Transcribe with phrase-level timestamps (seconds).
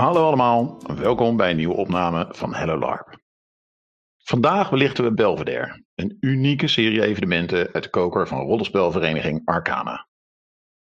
[0.00, 3.18] Hallo allemaal, welkom bij een nieuwe opname van Hello LARP.
[4.18, 10.08] Vandaag belichten we Belvedere, een unieke serie evenementen uit de koker van rollenspelvereniging Arcana.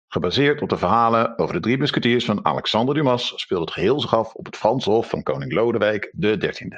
[0.07, 4.15] Gebaseerd op de verhalen over de drie musketiers van Alexander Dumas speelt het geheel zich
[4.15, 6.69] af op het Franshof van koning Lodewijk XIII.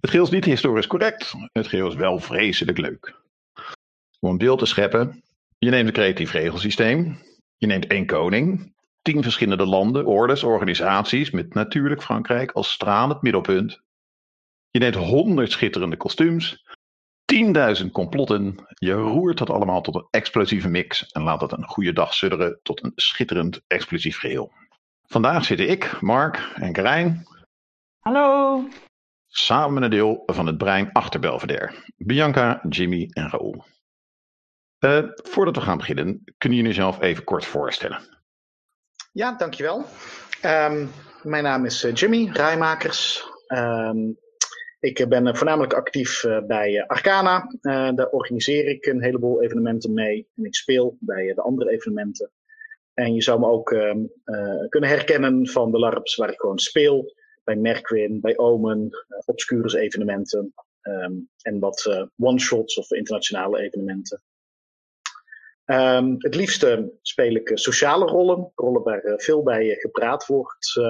[0.00, 3.22] Het geheel is niet historisch correct, het geheel is wel vreselijk leuk.
[4.20, 5.22] Om een beeld te scheppen,
[5.58, 7.18] je neemt een creatief regelsysteem,
[7.56, 8.74] je neemt één koning,
[9.06, 13.82] tien verschillende landen, ordes, organisaties met natuurlijk Frankrijk als stralend middelpunt.
[14.70, 16.64] Je neemt honderd schitterende kostuums,
[17.24, 18.66] tienduizend complotten.
[18.74, 22.60] Je roert dat allemaal tot een explosieve mix en laat het een goede dag sudderen
[22.62, 24.52] tot een schitterend explosief geheel.
[25.02, 27.26] Vandaag zitten ik, Mark en Karijn.
[27.98, 28.62] Hallo.
[29.26, 31.74] Samen met een deel van het brein achter Belvedere.
[31.96, 33.64] Bianca, Jimmy en Raoul.
[34.80, 38.15] Uh, voordat we gaan beginnen, kunnen jullie jezelf even kort voorstellen?
[39.16, 39.78] Ja, dankjewel.
[40.44, 40.90] Um,
[41.22, 43.24] mijn naam is uh, Jimmy Rijmakers.
[43.48, 44.18] Um,
[44.80, 47.46] ik ben voornamelijk actief uh, bij Arcana.
[47.62, 50.28] Uh, daar organiseer ik een heleboel evenementen mee.
[50.36, 52.30] En ik speel bij de andere evenementen.
[52.94, 54.10] En je zou me ook um,
[54.68, 57.14] kunnen herkennen van de LARPs waar ik gewoon speel.
[57.44, 58.90] Bij Merkwin, bij Omen,
[59.24, 60.54] Obscurus evenementen.
[61.42, 64.22] en wat one-shots of internationale evenementen.
[65.66, 70.26] Um, het liefste speel ik uh, sociale rollen, rollen waar uh, veel bij uh, gepraat
[70.26, 70.80] wordt.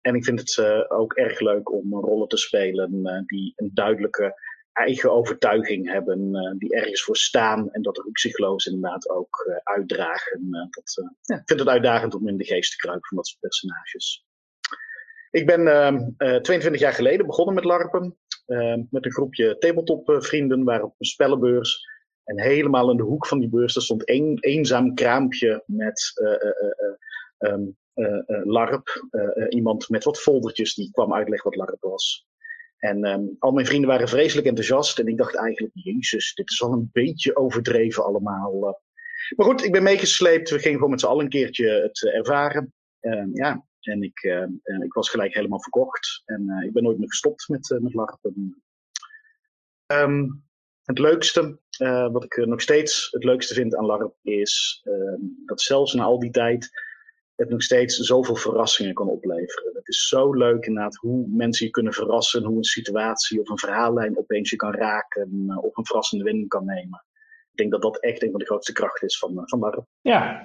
[0.00, 4.34] en ik vind het ook erg leuk om rollen te spelen die een duidelijke
[4.72, 10.48] eigen overtuiging hebben, die ergens voor staan en dat rukzichtloos inderdaad ook uitdragen.
[10.50, 11.04] dat,
[11.38, 14.24] ik vind het uitdagend om in de geest te kruipen van dat soort personages.
[15.30, 15.64] Ik ben
[16.16, 20.94] 22 ehm, jaar geleden begonnen met LARPen, ehm, met een groepje tabletop vrienden, waren op
[20.98, 21.95] een spellenbeurs.
[22.26, 27.76] En helemaal in de hoek van die beurs stond één eenzaam kraampje met uh, um,
[28.44, 29.06] LARP.
[29.48, 32.26] iemand met wat foldertjes die kwam uitleggen wat LARP was.
[32.76, 34.98] En um, al mijn vrienden waren vreselijk enthousiast.
[34.98, 38.80] En ik dacht eigenlijk, jezus, dit is wel een beetje overdreven allemaal.
[39.36, 40.50] Maar goed, ik ben meegesleept.
[40.50, 42.72] We gingen gewoon met z'n allen een keertje het ervaren.
[43.00, 44.46] Uh, ja, en ik, uh,
[44.84, 46.22] ik was gelijk helemaal verkocht.
[46.24, 48.18] En uh, ik ben nooit meer gestopt met, met LARP.
[50.82, 54.94] Het leukste, uh, wat ik nog steeds het leukste vind aan LARP, is uh,
[55.46, 56.70] dat zelfs na al die tijd
[57.34, 59.70] het nog steeds zoveel verrassingen kan opleveren.
[59.74, 63.58] Het is zo leuk inderdaad hoe mensen je kunnen verrassen, hoe een situatie of een
[63.58, 67.04] verhaallijn opeens je kan raken uh, of een verrassende wending kan nemen.
[67.50, 69.84] Ik denk dat dat echt een van de grootste krachten is van, van LARP.
[70.00, 70.42] Ja,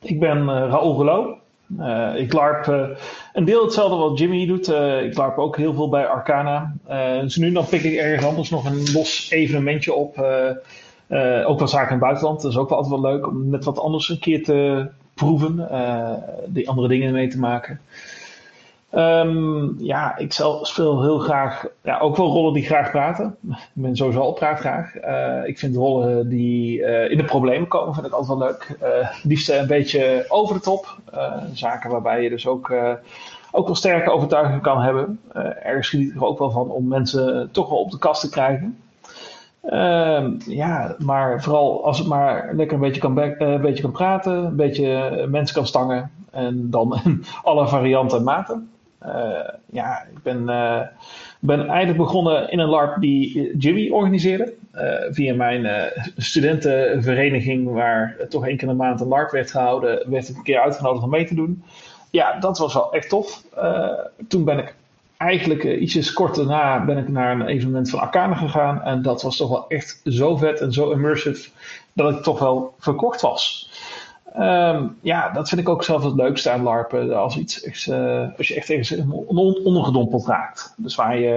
[0.00, 1.43] ik ben Raoul Gelo.
[1.78, 2.88] Uh, ik larp uh,
[3.32, 4.68] een deel hetzelfde wat Jimmy doet.
[4.68, 6.74] Uh, ik larp ook heel veel bij Arcana.
[7.20, 10.18] dus nu dan pik ik ergens anders nog een los evenementje op.
[11.46, 12.42] ook wel zaken in het buitenland.
[12.42, 15.68] Dat is ook wel altijd wel leuk om net wat anders een keer te proeven.
[16.46, 17.80] die andere dingen mee te maken.
[18.96, 20.32] Um, ja, ik
[20.62, 23.36] speel heel graag, ja, ook wel rollen die graag praten.
[23.50, 25.04] Ik ben sowieso al praat graag.
[25.04, 28.76] Uh, ik vind rollen die uh, in de problemen komen, vind ik altijd wel leuk.
[28.82, 30.98] Uh, liefst een beetje over de top.
[31.52, 32.72] zaken waarbij je dus ook,
[33.50, 35.20] ook wel sterke overtuigingen kan hebben.
[35.62, 38.78] ergens ik er ook wel van om mensen toch wel op de kast te krijgen.
[39.64, 44.44] Uh, ja, maar vooral als het maar lekker een beetje kan, een beetje kan praten,
[44.44, 47.00] een beetje mensen kan stangen en dan
[47.42, 48.68] alle varianten en maten.
[49.06, 50.80] Uh, ja, ik ben, uh,
[51.38, 54.54] ben eigenlijk begonnen in een LARP die Jimmy organiseerde.
[54.74, 60.28] Uh, via mijn studentenvereniging, waar toch één keer een maand een LARP werd gehouden, werd
[60.28, 61.62] ik een keer uitgenodigd om mee te doen.
[62.10, 63.42] Ja, dat was wel echt tof.
[64.28, 64.74] toen ben ik
[65.16, 68.82] eigenlijk ietsjes kort daarna ben ik naar een evenement van Arcana gegaan.
[68.82, 71.50] En dat was toch wel echt zo vet en zo immersive
[71.92, 73.70] dat ik toch wel verkocht was.
[74.38, 77.16] Um, ja, dat vind ik ook zelf het leukste aan LARPen.
[77.16, 79.00] Als, iets, uh, als je echt ergens
[79.62, 80.74] ondergedompeld raakt.
[80.76, 81.30] Dus waar je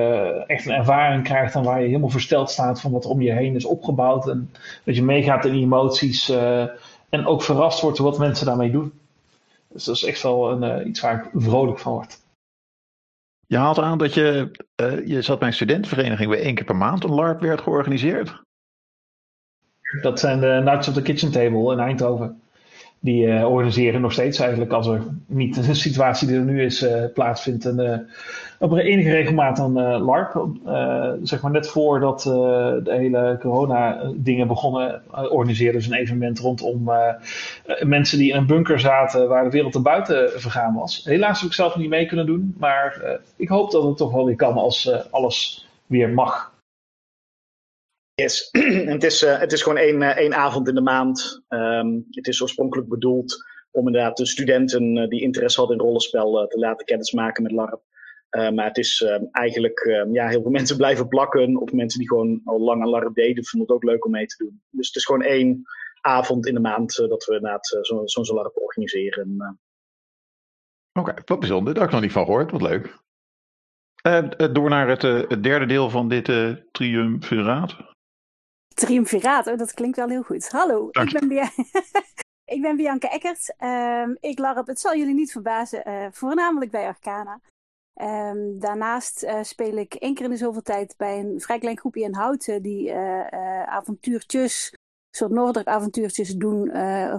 [0.47, 3.31] echt een ervaring krijgt en waar je helemaal versteld staat van wat er om je
[3.31, 4.27] heen is opgebouwd.
[4.27, 4.51] En
[4.83, 6.61] dat je meegaat in die emoties uh,
[7.09, 8.93] en ook verrast wordt door wat mensen daarmee doen.
[9.67, 12.19] Dus dat is echt wel een, uh, iets waar ik vrolijk van word.
[13.47, 14.51] Je haalt aan dat je,
[15.05, 18.41] je zat bij een studentenvereniging waar één keer per maand een LARP werd georganiseerd.
[20.01, 22.41] Dat zijn de Nights of the Kitchen Table in Eindhoven
[22.99, 26.83] die uh, organiseren nog steeds eigenlijk als er niet de situatie die er nu is
[26.83, 27.65] uh, plaatsvindt.
[27.65, 27.97] En, uh,
[28.59, 29.73] op een enige regelmaat dan
[30.03, 30.47] LARP.
[31.23, 36.91] zeg maar net voordat de hele corona dingen begonnen, organiseerden ze een evenement rondom
[37.79, 41.01] mensen die in een bunker zaten waar de wereld erbuiten vergaan was.
[41.03, 44.25] Helaas heb ik zelf niet mee kunnen doen, maar ik hoop dat het toch wel
[44.25, 46.51] weer kan als alles weer mag.
[48.21, 48.49] Yes,
[48.95, 51.43] het is, uh, het is gewoon één, uh, één avond in de maand.
[51.49, 56.59] Um, het is oorspronkelijk bedoeld om inderdaad de studenten die interesse hadden in rollenspel te
[56.59, 57.81] laten kennismaken met LARP.
[58.29, 61.57] maar het is eigenlijk, ja, heel veel mensen blijven plakken.
[61.57, 64.25] Of mensen die gewoon al lang aan LARP deden, vinden het ook leuk om mee
[64.25, 64.61] te doen.
[64.69, 65.63] Dus het is gewoon één
[66.01, 69.59] avond in de maand dat we inderdaad zo'n zo, LARP organiseren.
[70.99, 71.73] Oké, wat bijzonder.
[71.73, 72.51] Daar heb ik nog niet van gehoord.
[72.51, 72.97] Wat leuk.
[74.53, 76.31] Door naar het, het, derde deel van dit
[76.71, 77.95] triumviraat.
[78.77, 80.49] Triumviraat, oh, dat klinkt wel heel goed.
[80.49, 81.49] Hallo, ik ben, Bia
[82.55, 83.55] ik ben Bianca Eckert.
[83.59, 87.39] Um, ik larp, het zal jullie niet verbazen, voornamelijk bij Arcana.
[88.01, 92.03] Um, daarnaast speel ik één keer in de zoveel tijd bij een vrij klein groepje
[92.03, 92.93] in Houten die
[93.65, 94.73] avontuurtjes,
[95.09, 96.71] soort Noorder avontuurtjes doen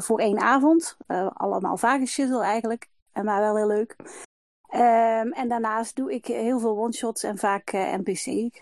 [0.02, 0.96] voor één avond.
[1.34, 3.96] allemaal vage eigenlijk, maar wel heel leuk.
[4.74, 8.60] Um, en daarnaast doe ik heel veel one-shots en vaak uh, eh, NPC.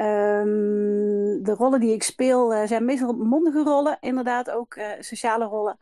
[0.00, 5.44] Ehm, de rollen die ik speel uh, zijn meestal mondige rollen, inderdaad ook uh, sociale
[5.44, 5.78] rollen.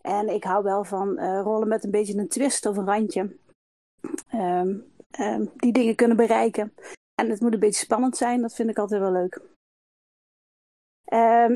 [0.00, 3.36] En ik hou wel van rollen met een beetje een twist of een randje.
[4.34, 4.92] Um,
[5.56, 6.74] die dingen kunnen bereiken.
[7.14, 9.40] En het moet een beetje spannend zijn, dat vind ik altijd wel leuk.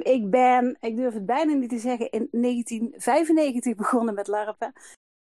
[0.02, 4.72] ik ben, ik durf het bijna niet te zeggen, in 1995 begonnen met LARPen.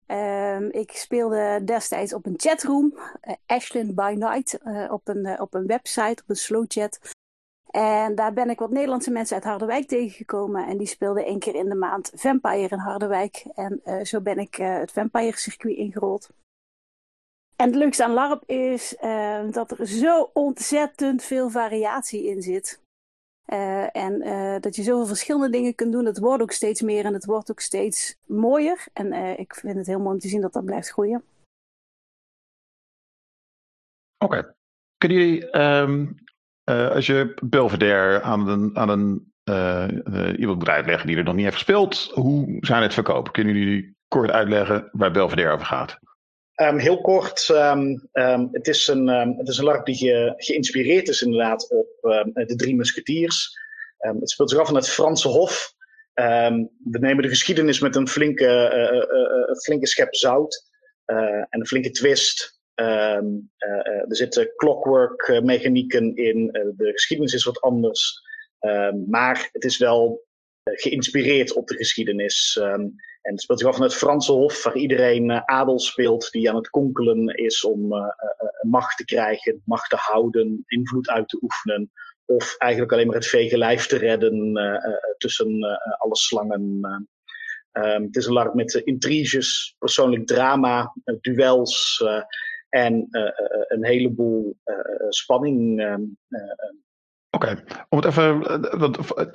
[0.07, 5.41] Um, ik speelde destijds op een chatroom, uh, Ashlyn by Night, uh, op, een, uh,
[5.41, 6.99] op een website, op een slow chat.
[7.71, 10.67] En daar ben ik wat Nederlandse mensen uit Harderwijk tegengekomen.
[10.67, 13.45] En die speelden één keer in de maand Vampire in Harderwijk.
[13.55, 16.31] En zo ben ik het Vampire circuit ingerold.
[17.57, 18.97] En het leukste aan LARP is
[19.51, 22.83] dat er zo ontzettend veel variatie in zit.
[23.53, 26.05] Uh, en uh, dat je zoveel verschillende dingen kunt doen.
[26.05, 28.87] Het wordt ook steeds meer en het wordt ook steeds mooier.
[28.93, 31.25] En uh, ik vind het heel mooi om te zien dat dat blijft groeien.
[34.19, 34.55] Oké.
[34.97, 36.15] Kunnen jullie, um,
[36.65, 39.33] als je Belvedere aan een, aan een
[40.39, 43.33] iemand moet uitleggen die er nog niet heeft gespeeld, hoe zijn het verkopen?
[43.33, 45.99] Kunnen jullie kort uitleggen waar Belvedere over gaat?
[46.57, 49.09] Um, heel kort, um, um, het, is een,
[49.39, 51.89] het is een LARP die ge, geïnspireerd is inderdaad op
[52.33, 53.59] de Drie Musketiers.
[53.99, 55.75] het speelt zich af in het Franse Hof.
[56.15, 60.71] we nemen de geschiedenis met een flinke, uh, uh, uh, flinke schep zout
[61.05, 62.61] en een flinke twist.
[62.75, 66.47] er zitten clockwork mechanieken in.
[66.77, 68.21] de geschiedenis is wat anders.
[69.07, 70.27] maar het is wel
[70.65, 72.61] geïnspireerd op de geschiedenis.
[73.25, 76.49] En het speelt zich af in het Franse Hof, waar iedereen uh, adel speelt die
[76.49, 81.29] aan het konkelen is om uh, uh, macht te krijgen, macht te houden, invloed uit
[81.29, 81.91] te oefenen.
[82.27, 84.53] Of eigenlijk alleen maar het vege lijf te redden
[85.19, 85.63] tussen
[85.99, 86.81] alle slangen.
[87.73, 92.05] Um, het is een larp met intriges, persoonlijk drama, duels
[92.69, 93.09] en
[93.69, 94.57] een heleboel
[95.09, 95.81] spanning.
[95.81, 96.03] Ehm,
[97.31, 98.43] Oké, om het even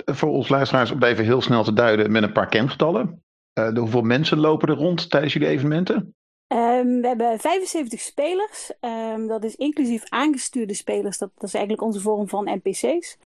[0.05, 3.23] voor ons luisteraars om even heel snel te duiden met een paar kengetallen.
[3.59, 6.13] Uh, hoeveel mensen lopen er rond tijdens jullie evenementen?
[6.53, 8.71] Um, we hebben 75 spelers.
[8.81, 11.17] Um, dat is inclusief aangestuurde spelers.
[11.17, 13.17] Dat, dat, is eigenlijk onze vorm van NPC's.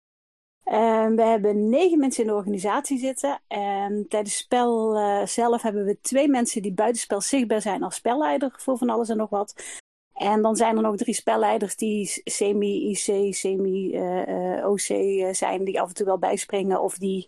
[0.64, 3.42] Ehm, we hebben negen mensen in de organisatie zitten.
[3.48, 7.96] En tijdens het spel uh, zelf hebben we twee mensen die buitenspel zichtbaar zijn als
[7.96, 9.82] spelleider voor van alles en nog wat.
[10.14, 15.88] En dan zijn er nog drie spelleiders die semi-IC, semi-OC uh, uh, zijn, die af
[15.88, 17.26] en toe wel bijspringen of die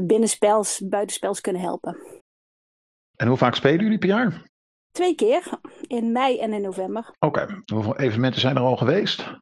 [0.00, 1.96] binnenspels, buitenspels kunnen helpen.
[3.18, 4.42] En hoe vaak spelen jullie per jaar?
[4.90, 5.50] Twee keer,
[5.86, 7.10] in mei en in november.
[7.18, 9.36] Oké, hoeveel evenementen zijn er al geweest?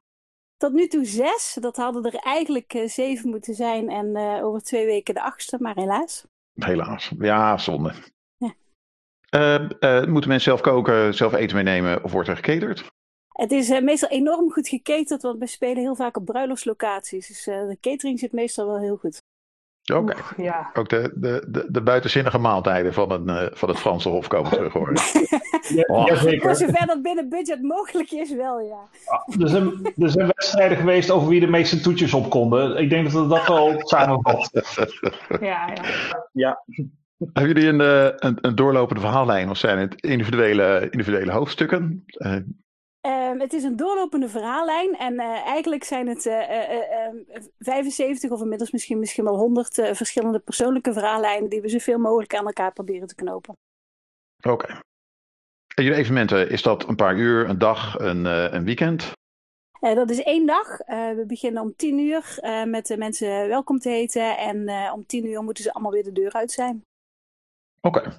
[0.57, 1.57] Tot nu toe zes.
[1.61, 5.57] Dat hadden er eigenlijk uh, zeven moeten zijn en uh, over twee weken de achtste,
[5.61, 6.27] maar helaas.
[6.55, 7.93] Helaas, ja, zonde.
[8.37, 8.55] Ja.
[9.31, 12.95] Uh, moeten mensen zelf koken, zelf eten meenemen of wordt er geketerd?
[13.29, 17.29] Het is meestal enorm goed geketerd, want we spelen heel vaak op bruiloftslocaties.
[17.29, 19.23] Dus de catering zit meestal wel heel goed.
[19.95, 20.15] Oké.
[20.37, 20.71] Ja.
[20.75, 24.51] Ook de, de, de, de buitenzinnige maaltijden van, een, uh, van het Franse Hof komen
[24.51, 24.93] terug hoor.
[25.79, 26.07] ja, oh.
[26.17, 28.89] Voor zover dat binnen budget mogelijk is, wel ja.
[29.05, 32.77] Ah, er, zijn, er zijn wedstrijden geweest over wie de meeste toetjes op konden.
[32.77, 34.51] Ik denk dat we dat wel samenvat.
[35.41, 35.83] ja, ja.
[36.33, 36.63] ja.
[37.33, 42.05] Hebben jullie een, eh, een, een, doorlopende verhaallijn of zijn het individuele, individuele hoofdstukken?
[42.07, 42.37] Uh,
[43.07, 46.51] Um, het is een doorlopende verhaallijn en uh, eigenlijk zijn het uh,
[47.31, 52.35] uh, 75 of inmiddels misschien, misschien wel 100 verschillende persoonlijke verhaallijnen die we zoveel mogelijk
[52.35, 53.57] aan elkaar proberen te knopen.
[54.39, 54.51] Oké.
[54.51, 54.83] Okay.
[55.75, 59.13] En jullie evenementen, is dat een paar uur, een dag, een, een weekend?
[59.81, 60.77] dat is één dag.
[60.87, 65.43] we beginnen om 10 uur met de mensen welkom te heten en om 10 uur
[65.43, 66.85] moeten ze allemaal weer de deur uit zijn.
[67.81, 67.99] Oké.
[67.99, 68.13] Okay.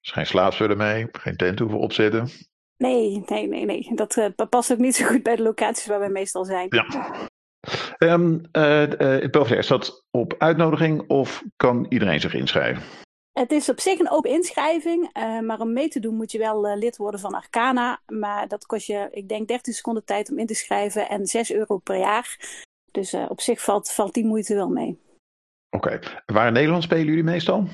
[0.00, 2.28] Dus geen slaapzullen mee, geen tent hoeven opzetten.
[2.80, 3.90] Nee, nee, nee, nee.
[3.94, 6.66] Dat uh, past ook niet zo goed bij de locaties waar we meestal zijn.
[6.68, 7.14] Ja.
[7.98, 8.88] Um, uh,
[9.32, 12.82] uh, is dat op uitnodiging of kan iedereen zich inschrijven?
[13.32, 15.10] Het is op zich een open inschrijving,
[15.42, 18.00] maar om mee te doen moet je wel lid worden van Arcana.
[18.06, 21.52] Maar dat kost je, ik denk, 13 seconden tijd om in te schrijven en 6
[21.52, 22.38] euro per jaar.
[22.90, 25.00] Dus op zich valt, valt die moeite wel mee.
[25.70, 26.22] Oké, okay.
[26.26, 27.68] waar in Nederland spelen jullie meestal?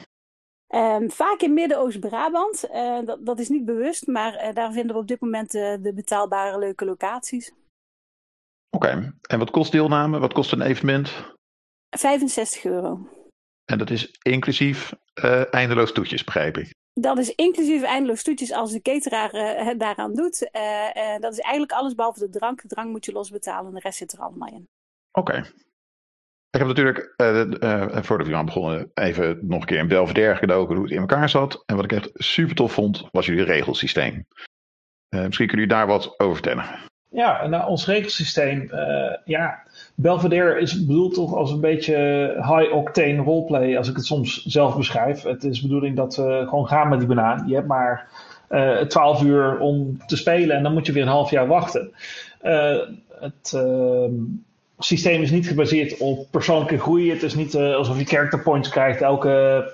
[0.75, 2.69] Um, vaak in Midden-Oost-Brabant.
[3.05, 6.85] dat, dat is niet bewust, maar daar vinden we op dit moment de betaalbare leuke
[6.85, 7.53] locaties.
[8.71, 9.13] Oké, okay.
[9.23, 10.19] en wat kost deelname?
[10.19, 11.13] Wat kost een evenement?
[11.91, 13.09] 65 euro.
[13.65, 14.93] En dat is inclusief
[15.25, 16.75] uh, eindeloos toetjes, begrijp ik.
[16.93, 19.31] Dat is inclusief eindeloos toetjes als de cateraar
[19.65, 20.51] het daaraan doet.
[21.21, 22.63] Dat is eigenlijk alles behalve de drank.
[22.63, 24.69] De drank moet je losbetalen en de rest zit er allemaal in.
[25.13, 25.31] Oké.
[25.31, 25.45] Okay.
[26.50, 27.15] Ik heb natuurlijk,
[28.05, 31.29] voordat we aan begonnen, even nog een keer in Belvedere gedoken hoe het in elkaar
[31.29, 31.62] zat.
[31.67, 34.26] En wat ik echt super tof vond, was jullie regelsysteem.
[35.09, 36.65] misschien kunnen jullie daar wat over vertellen.
[37.09, 38.71] Ja, nou, ons regelsysteem,
[39.25, 39.62] ja,
[39.95, 41.97] Belvedere is bedoeld toch als een beetje
[42.37, 45.23] high-octane roleplay, als ik het soms zelf beschrijf.
[45.23, 47.49] Het is de bedoeling dat we gewoon gaan met die banaan.
[47.49, 48.09] Je hebt maar
[48.50, 51.93] uh, 12 uur om te spelen en dan moet je weer een half jaar wachten.
[52.43, 52.79] Uh,
[53.21, 54.11] het uh,
[54.78, 57.11] systeem is niet gebaseerd op persoonlijke groei.
[57.11, 59.64] Het is niet uh, alsof je character points krijgt elke,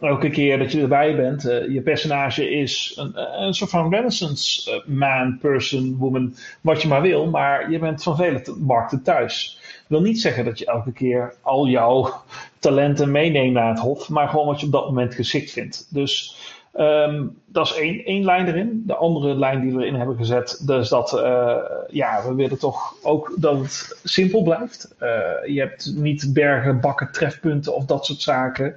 [0.00, 1.42] elke keer dat je erbij bent.
[1.42, 7.26] je personage is een, een soort van renaissance man, person, woman, wat je maar wil.
[7.26, 11.66] Maar je bent van vele markten thuis wil niet zeggen dat je elke keer al
[11.66, 12.22] jouw
[12.58, 15.86] talenten meeneemt naar het hof, maar gewoon wat je op dat moment geschikt vindt.
[15.90, 16.36] Dus
[16.78, 18.82] um, dat is één, één lijn erin.
[18.86, 21.56] De andere lijn die we erin hebben gezet, is dat uh,
[21.88, 24.94] ja, we willen toch ook dat het simpel blijft.
[25.00, 25.08] Uh,
[25.54, 28.76] je hebt niet bergen, bakken, trefpunten of dat soort zaken.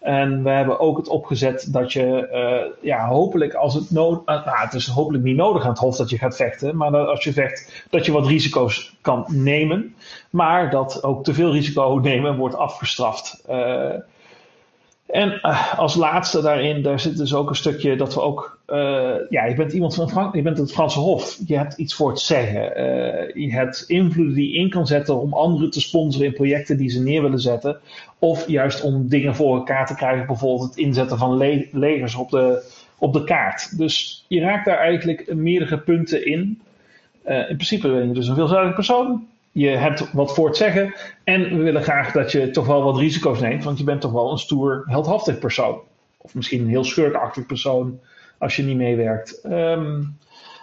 [0.00, 4.58] En we hebben ook het opgezet dat je, uh, ja, hopelijk als het nodig, nou,
[4.58, 7.24] het is hopelijk niet nodig aan het hof dat je gaat vechten, maar dat als
[7.24, 9.94] je vecht, dat je wat risico's kan nemen,
[10.30, 13.44] maar dat ook te veel risico nemen wordt afgestraft.
[15.06, 19.14] En uh, als laatste daarin, daar zit dus ook een stukje dat we ook, uh,
[19.28, 22.14] ja, je bent iemand van Frank, je bent het Franse Hof, je hebt iets voor
[22.14, 22.80] te zeggen.
[22.80, 26.76] Uh, je hebt invloeden die je in kan zetten om anderen te sponsoren in projecten
[26.76, 27.78] die ze neer willen zetten.
[28.18, 32.30] Of juist om dingen voor elkaar te krijgen, bijvoorbeeld het inzetten van le legers op
[32.30, 33.78] de, op de kaart.
[33.78, 36.60] Dus je raakt daar eigenlijk meerdere punten in.
[37.24, 40.94] in principe ben je dus een veelzijdig persoon je hebt wat voor te zeggen.
[41.24, 44.12] En we willen graag dat je toch wel wat risico's neemt, want je bent toch
[44.12, 45.80] wel een stoer, heldhaftig persoon.
[46.16, 48.00] Of misschien een heel schurkachtig persoon
[48.38, 49.40] als je niet meewerkt.
[49.44, 50.18] Um,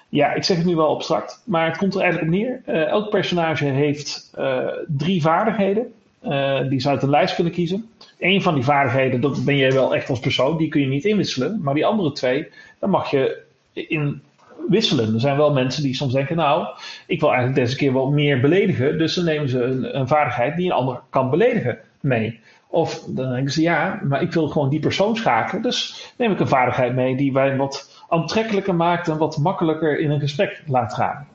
[0.10, 2.62] ja, ik zeg het nu wel abstract, maar het komt er eigenlijk op neer.
[2.68, 7.90] Uh, elk personage heeft uh, drie vaardigheden uh, die ze uit een lijst kunnen kiezen.
[8.20, 11.06] Eén van die vaardigheden, dat ben jij wel echt als persoon, die kun je niet
[11.06, 11.60] inwisselen.
[11.62, 12.48] Maar die andere twee,
[12.80, 13.42] dan mag je
[13.74, 14.22] in
[14.68, 15.14] wisselen.
[15.14, 16.68] Er zijn wel mensen die soms denken, nou,
[17.08, 18.98] ik wil eigenlijk deze keer wel meer beledigen.
[18.98, 22.40] Dus dan nemen ze een, vaardigheid die een ander kan beledigen mee.
[22.68, 25.62] Of dan denken ze, ja, maar ik wil gewoon die persoon schakelen.
[25.62, 30.12] Dus neem ik een vaardigheid mee die wij wat aantrekkelijker maakt en wat makkelijker in
[30.12, 31.28] een gesprek laat gaan.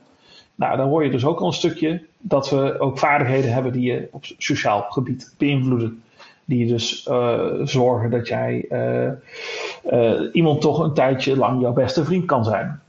[0.55, 3.91] Nou, dan hoor je dus ook al een stukje dat we ook vaardigheden hebben die
[3.91, 6.03] je op sociaal gebied beïnvloeden.
[6.45, 9.11] Die dus uh, zorgen dat jij uh,
[9.91, 12.81] uh, iemand toch een tijdje lang jouw beste vriend kan zijn.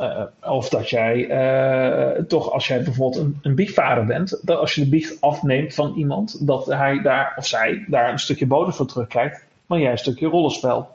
[0.00, 4.74] Uh, of dat jij uh, toch, als jij bijvoorbeeld een, een biechtvader bent, dat als
[4.74, 8.72] je de biecht afneemt van iemand, dat hij daar of zij daar een stukje bodem
[8.72, 10.88] voor terugkrijgt, maar jij een stukje rollenspel.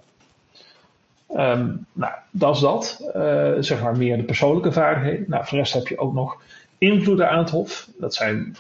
[1.36, 3.12] Um, nou, dat is dat.
[3.15, 5.25] Uh, zeg maar meer de persoonlijke vaardigheden.
[5.27, 6.41] Nou, voor de rest heb je ook nog
[6.77, 7.88] invloeden aan het hof.
[8.00, 8.55] Dat zijn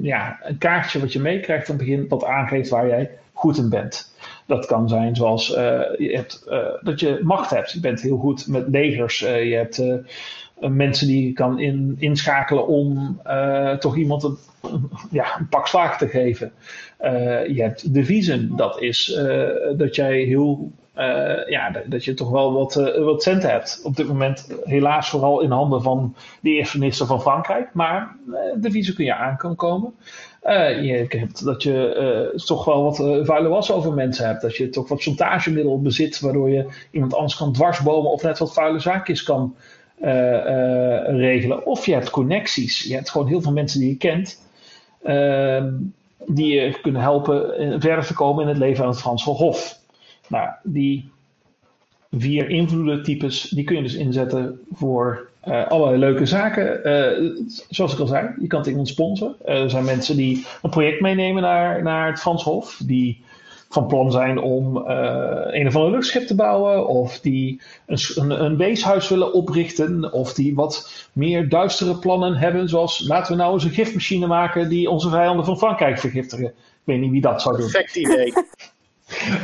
[0.00, 3.68] ja, een kaartje wat je meekrijgt aan het begin, wat aangeeft waar jij goed in
[3.68, 4.11] bent.
[4.52, 5.56] Dat kan zijn zoals uh,
[5.98, 7.72] je hebt, uh, dat je macht hebt.
[7.72, 9.22] Je bent heel goed met legers.
[9.22, 9.82] Uh, je hebt
[10.60, 13.20] mensen die je kan in, inschakelen om
[13.78, 14.36] toch iemand een,
[15.10, 16.52] ja, een pak slaag te geven.
[17.48, 18.56] je hebt deviezen.
[18.56, 19.20] Dat is
[19.76, 23.80] dat jij heel uh, ja, dat je toch wel wat, uh, wat centen hebt.
[23.84, 27.68] Op dit moment helaas vooral in handen van de eerste minister van Frankrijk.
[27.72, 29.94] Maar uh, de visie kun je aan kan komen.
[30.82, 32.96] je hebt dat je toch wel wat
[33.26, 34.42] vuile was over mensen hebt.
[34.42, 36.20] Dat je toch wat chantagemiddel bezit.
[36.20, 39.56] Waardoor je iemand anders kan dwarsbomen of net wat vuile zaakjes kan
[41.06, 41.66] regelen.
[41.66, 42.82] Of je hebt connecties.
[42.82, 44.40] Je hebt gewoon heel veel mensen die je kent.
[46.26, 49.80] Die je kunnen helpen verder te komen in het leven aan het Franse Hof.
[50.28, 51.10] Nou, die
[52.10, 56.80] vier invloedentypes, die kun je dus inzetten voor uh, allerlei leuke zaken.
[56.84, 57.30] Uh,
[57.68, 59.36] zoals ik al zei, je kan het iemand sponsoren.
[59.46, 63.22] Uh, er zijn mensen die een project meenemen naar, naar het Frans Hof, die
[63.68, 68.56] van plan zijn om een of ander luchtschip te bouwen, of die een, een, een,
[68.56, 73.64] weeshuis willen oprichten, of die wat meer duistere plannen hebben, zoals laten we nou eens
[73.64, 76.46] een gifmachine maken die onze vijanden van Frankrijk vergiftigen.
[76.46, 76.52] Ik
[76.84, 77.70] weet niet wie dat zou doen.
[77.70, 78.32] Perfect idee.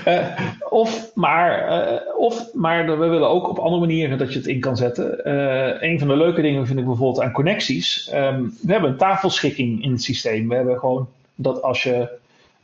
[0.06, 0.26] Uh,
[0.68, 4.60] of, maar, uh, of, maar we willen ook op andere manieren dat je het in
[4.60, 5.20] kan zetten.
[5.24, 8.10] Uh, een van de leuke dingen vind ik bijvoorbeeld aan connecties.
[8.14, 10.48] Um, we hebben een tafelschikking in het systeem.
[10.48, 12.08] We hebben gewoon dat als je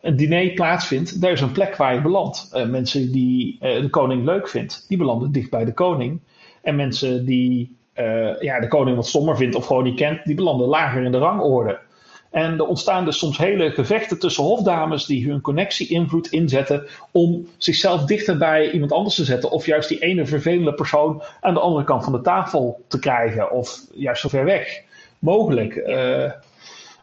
[0.00, 2.64] een diner plaatsvindt, daar is een plek waar je belandt.
[2.68, 6.20] mensen die de koning leuk vindt, die belanden dicht bij de koning.
[6.62, 7.76] En mensen die
[8.40, 11.18] ja, de koning wat stommer vindt of gewoon niet kent, die belanden lager in de
[11.18, 11.78] rangorde.
[12.34, 18.04] En er ontstaan dus soms hele gevechten tussen hofdames die hun connectie-invloed inzetten om zichzelf
[18.04, 19.50] dichter bij iemand anders te zetten.
[19.50, 23.50] Of juist die ene vervelende persoon aan de andere kant van de tafel te krijgen.
[23.50, 24.82] Of juist zo ver weg
[25.18, 25.74] mogelijk.
[25.74, 26.24] Uh,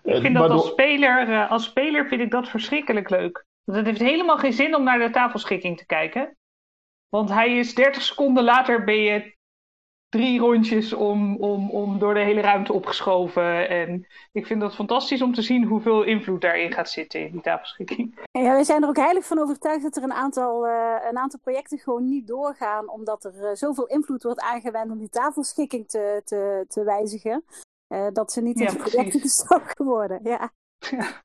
[0.04, 3.46] ik vind dat als speler, uh, als speler vind ik dat verschrikkelijk leuk.
[3.64, 6.38] Want het heeft helemaal geen zin om naar de tafelschikking te kijken.
[7.10, 9.36] Want hij is 30 seconden later ben je
[10.12, 13.70] drie rondjes om, om, om door de hele ruimte opgeschoven.
[13.70, 17.42] En ik vind dat fantastisch om te zien hoeveel invloed daarin gaat zitten in die
[17.42, 18.20] tafelschikking.
[18.32, 21.40] Ja, we zijn er ook heilig van overtuigd dat er een aantal, uh, een aantal
[21.40, 26.22] projecten gewoon niet doorgaan, omdat er uh, zoveel invloed wordt aangewend om die tafelschikking te,
[26.26, 27.44] te, te wijzigen.
[27.88, 30.20] Uh, dat ze niet in ja, projecten gestoken worden.
[30.24, 30.52] Ja.
[30.78, 31.22] ja.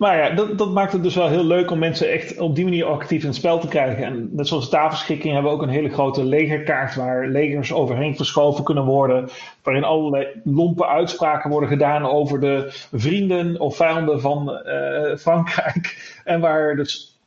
[0.00, 2.64] Maar ja, dat, dat maakt het dus wel heel leuk om mensen echt op die
[2.64, 4.04] manier actief in het spel te krijgen.
[4.04, 8.64] En net zoals tafelschikking hebben we ook een hele grote legerkaart waar legers overheen verschoven
[8.64, 9.28] kunnen worden.
[9.62, 15.88] Waarin allerlei lompe uitspraken worden gedaan over de vrienden of vijanden van uh, Frankrijk.
[16.24, 17.18] En waar dus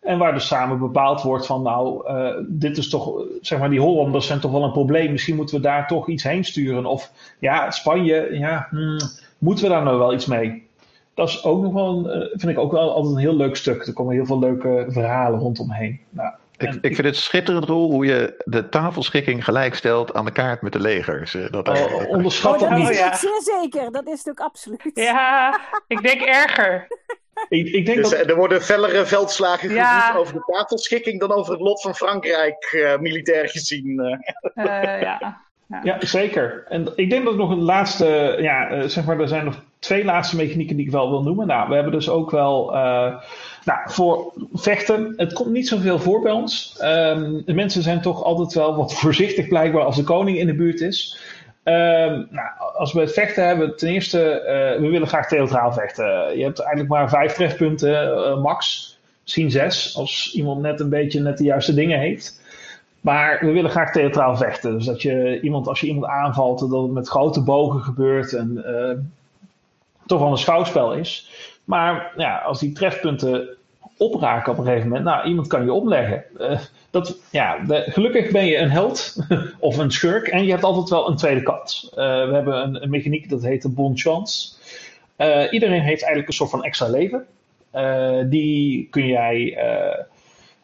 [0.00, 3.80] en waar dus samen bepaald wordt van, nou, uh, dit is toch, zeg maar, die
[3.80, 5.10] Hollanders zijn toch wel een probleem.
[5.10, 6.86] Misschien moeten we daar toch iets heen sturen.
[6.86, 8.98] Of ja, Spanje, ja, hmm,
[9.38, 10.68] moeten we daar nou wel iets mee?
[11.14, 13.56] Dat is ook nog wel, een, eh, vind ik ook wel altijd een heel leuk
[13.56, 13.86] stuk.
[13.86, 16.00] Er komen heel veel leuke verhalen rondomheen.
[16.10, 20.62] Nou, ik, ik, vind het schitterend rol hoe je de tafelschikking gelijkstelt aan de kaart
[20.62, 21.34] met de legers.
[21.34, 22.88] Eh, dat, oh, onderschat oh, dat, niet.
[22.88, 23.16] Oh, ja.
[23.16, 24.90] Zeer zeker, dat is natuurlijk absoluut.
[24.94, 26.86] Ja, ik denk erger.
[27.48, 28.28] ik, ik denk dus, dat...
[28.28, 30.14] Er worden fellere veldslagen gevoerd ja.
[30.16, 33.88] over de tafelschikking dan over het lot van Frankrijk, uh, militair gezien.
[34.54, 34.64] Uh.
[35.00, 35.40] ja.
[35.68, 35.80] Ja.
[35.82, 35.96] ja.
[36.00, 36.64] zeker.
[36.68, 40.36] En ik denk dat nog een laatste, ja, zeg maar, er zijn nog twee laatste
[40.36, 41.46] mechanieken die ik wel wil noemen.
[41.46, 42.74] Nou, we hebben dus ook wel.
[42.74, 43.14] Uh,
[43.64, 46.78] nou, voor vechten, het komt niet zoveel voor bij ons.
[46.82, 50.54] Um, de mensen zijn toch altijd wel wat voorzichtig blijkbaar als de koning in de
[50.54, 51.18] buurt is.
[51.64, 56.38] Um, nou, als we het vechten hebben, ten eerste, uh, we willen graag theatraal vechten.
[56.38, 58.88] Je hebt eigenlijk maar vijf trefpunten, uh, max.
[59.22, 62.40] Misschien zes, als iemand net een beetje net de juiste dingen heeft.
[63.00, 64.72] Maar we willen graag theatraal vechten.
[64.72, 68.32] Dus dat je iemand, als je iemand aanvalt, dat het met grote bogen gebeurt.
[68.32, 68.64] En
[70.10, 71.30] toch wel een schouwspel is.
[71.64, 73.48] Maar ja, als die trefpunten
[73.96, 76.24] opraken op een gegeven moment, nou, iemand kan je opleggen.
[76.38, 76.58] Uh,
[76.90, 79.16] dat, ja, gelukkig ben je een held
[79.58, 81.88] of een schurk en je hebt altijd wel een tweede kans.
[81.90, 84.52] Uh, we hebben een, een, mechaniek dat heet de bon chance.
[85.18, 87.26] Uh, iedereen heeft eigenlijk een soort van extra leven.
[88.30, 90.04] die kun jij eh,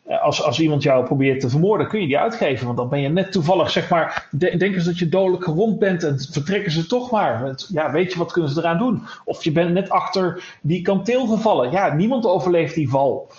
[0.07, 2.67] als, als iemand jou probeert te vermoorden, kun je die uitgeven.
[2.67, 5.79] Want dan ben je net toevallig, zeg maar, de, denken ze dat je dodelijk gewond
[5.79, 7.55] bent en vertrekken ze toch maar.
[7.69, 9.03] Ja, weet je, wat kunnen ze eraan doen?
[9.25, 11.71] Of je bent net achter die kanteel gevallen.
[11.71, 13.31] Ja, niemand overleeft die val.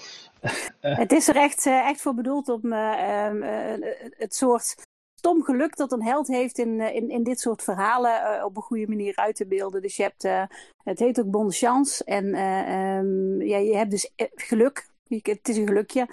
[0.80, 3.74] Het is er echt, eh, voor bedoeld om uh,
[4.18, 4.76] het soort
[5.16, 8.88] stom geluk dat een held heeft in, in, in dit soort verhalen op een goede
[8.88, 9.82] manier uit te beelden.
[9.82, 10.50] Dus je hebt,
[10.84, 12.04] het heet ook bon chance.
[12.04, 14.88] En um, ja, je hebt dus geluk.
[15.08, 16.08] Het is een gelukje.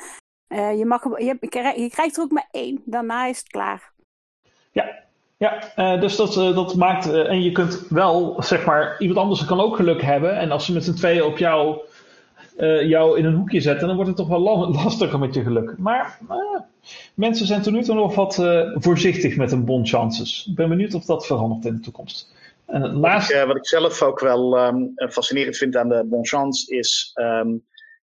[0.55, 1.37] Uh, je, mag, je,
[1.77, 3.93] je, krijgt er ook maar één, daarna is het klaar.
[4.73, 4.95] Ja,
[5.37, 7.13] ja uh, dus dat, uh, dat maakt.
[7.13, 10.37] en je kunt wel, zeg maar, iemand anders kan ook geluk hebben.
[10.39, 11.81] En als ze met z'n tweeën op jou,
[12.87, 15.75] jou in een hoekje zetten, dan wordt het toch wel lastiger met je geluk.
[15.79, 16.19] Maar
[17.15, 18.35] mensen zijn tot nu toe nog wat
[18.75, 20.47] voorzichtig met hun bon chances.
[20.51, 22.33] Ik ben benieuwd of dat verandert in de toekomst.
[22.67, 23.33] En het laatste...
[23.33, 27.11] wat, ik, wat ik zelf ook wel um, fascinerend vind aan de bon chance is.
[27.15, 27.65] Um,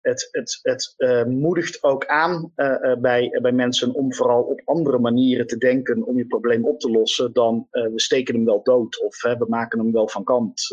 [0.03, 4.99] het, het, het uh, moedigt ook aan uh, bij, bij mensen om vooral op andere
[4.99, 9.03] manieren te denken om je probleem op te lossen dan we steken hem wel dood
[9.03, 10.67] of we maken hem wel van kant.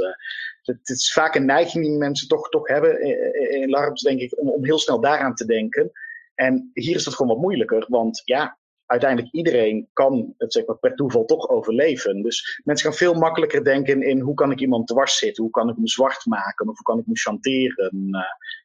[0.63, 4.41] Het, is vaak een neiging die mensen toch, toch hebben in, in LARPs, denk ik,
[4.41, 5.91] om, om heel snel daaraan te denken.
[6.35, 8.59] En hier is het gewoon wat moeilijker, want ja,
[8.91, 12.23] uiteindelijk iedereen kan het zeg maar, per toeval toch overleven.
[12.23, 15.69] Dus mensen gaan veel makkelijker denken in hoe kan ik iemand dwars zitten, hoe kan
[15.69, 18.11] ik hem zwart maken of hoe kan ik hem chanteren.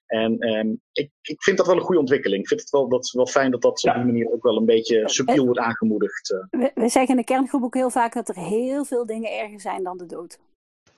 [0.06, 2.42] En um, ik, ik vind dat wel een goede ontwikkeling.
[2.42, 4.66] Ik vind het wel, dat, wel fijn dat dat op die manier ook wel een
[4.66, 6.32] beetje subtiel wordt aangemoedigd.
[6.32, 6.60] Eh.
[6.60, 9.60] We, we, zeggen in de kerngroep ook heel vaak dat er heel veel dingen erger
[9.60, 10.40] zijn dan de dood.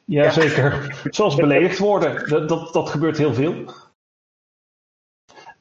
[0.06, 1.00] Ja, zeker.
[1.10, 2.30] Zoals beledigd worden.
[2.30, 3.74] Dat, dat, dat gebeurt heel veel.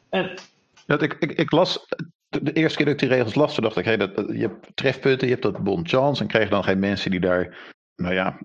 [0.08, 0.38] En...
[0.86, 1.86] Ja, ik, ik, ik las
[2.28, 5.26] de eerste keer dat ik die regels las, dacht ik, hey, dat, je hebt trefpunten,
[5.26, 6.22] je hebt dat bon chance.
[6.22, 8.38] En krijg dan geen mensen die daar, nou ja,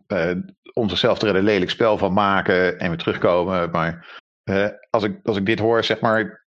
[0.73, 3.69] om zichzelf te redden lelijk spel van maken en weer terugkomen.
[3.71, 4.20] Maar
[4.51, 6.45] uh, als, ik, als ik dit hoor, zeg maar,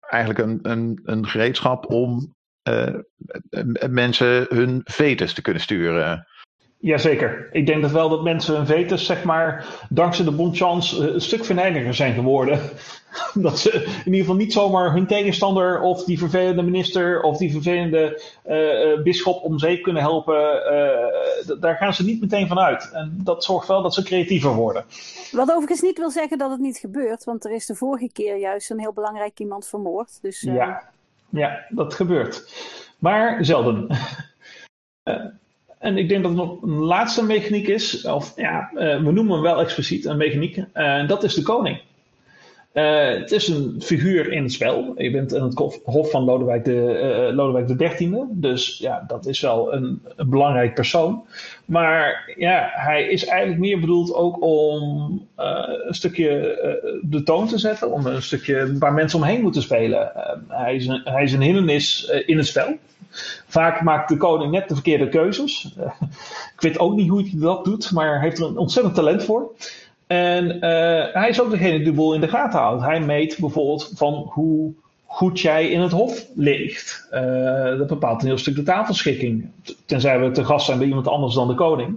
[0.00, 2.36] eigenlijk een, een, een gereedschap om
[3.90, 6.26] mensen hun vetus te kunnen sturen.
[6.80, 7.48] Jazeker.
[7.52, 11.44] Ik denk dat wel dat mensen hun vetus, zeg maar, dankzij de bonchance een stuk
[11.44, 12.60] venijniger zijn geworden.
[13.34, 17.52] dat ze in ieder geval niet zomaar hun tegenstander of die vervelende minister of die
[17.52, 20.34] vervelende uh, bisschop om zeep kunnen helpen.
[20.34, 22.90] Uh, daar gaan ze niet meteen van uit.
[22.92, 24.84] En dat zorgt wel dat ze creatiever worden.
[25.30, 28.36] Wat overigens niet wil zeggen dat het niet gebeurt, want er is de vorige keer
[28.36, 30.18] juist een heel belangrijk iemand vermoord.
[30.22, 30.82] Dus, ja.
[31.28, 32.54] ja, dat gebeurt.
[32.98, 33.86] Maar zelden.
[35.78, 39.42] En ik denk dat er nog een laatste mechaniek is, of ja, we noemen hem
[39.42, 41.80] wel expliciet een mechaniek, en dat is de koning.
[42.72, 44.94] Uh, het is een figuur in het spel.
[44.96, 48.26] Je bent in het hof van Lodewijk de, uh, Lodewijk de.
[48.30, 51.24] Dus ja, dat is wel een, belangrijk persoon.
[51.64, 57.58] Maar ja, hij is eigenlijk meer bedoeld ook om uh, een stukje de toon te
[57.58, 57.92] zetten.
[57.92, 60.12] Om een stukje waar mensen omheen moeten spelen.
[60.48, 62.76] hij, is een, hij is een hindernis in het spel.
[63.46, 65.74] Vaak maakt de koning net de verkeerde keuzes.
[66.54, 69.24] ik weet ook niet hoe hij dat doet, maar hij heeft er een ontzettend talent
[69.24, 69.52] voor.
[70.08, 70.60] En uh,
[71.12, 72.82] hij is ook degene die de boel in de gaten houdt.
[72.82, 74.72] Hij meet bijvoorbeeld van hoe
[75.06, 77.08] goed jij in het hof ligt.
[77.12, 79.50] Uh, dat bepaalt een heel stuk de tafelschikking.
[79.86, 81.96] Tenzij we te gast zijn bij iemand anders dan de koning.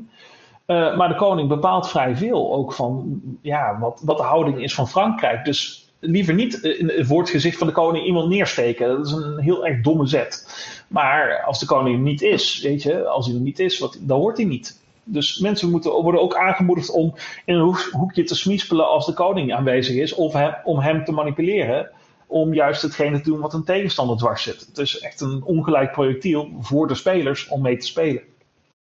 [0.67, 4.73] Uh, maar de koning bepaalt vrij veel ook van ja, wat, wat de houding is
[4.73, 5.45] van Frankrijk.
[5.45, 8.87] Dus liever niet in, het gezicht van de koning iemand neersteken.
[8.87, 10.45] Dat is een heel erg domme zet.
[10.87, 14.19] Maar als de koning niet is, weet je, als hij er niet is, wat, dan
[14.19, 14.80] hoort hij niet.
[15.03, 17.13] Dus mensen moeten, worden ook aangemoedigd om
[17.45, 21.91] in een hoekje te smispelen als de koning aanwezig is, of om hem te manipuleren,
[22.27, 24.59] om juist hetgene te doen wat een tegenstander dwars zit.
[24.59, 28.23] Het is echt een ongelijk projectiel voor de spelers om mee te spelen.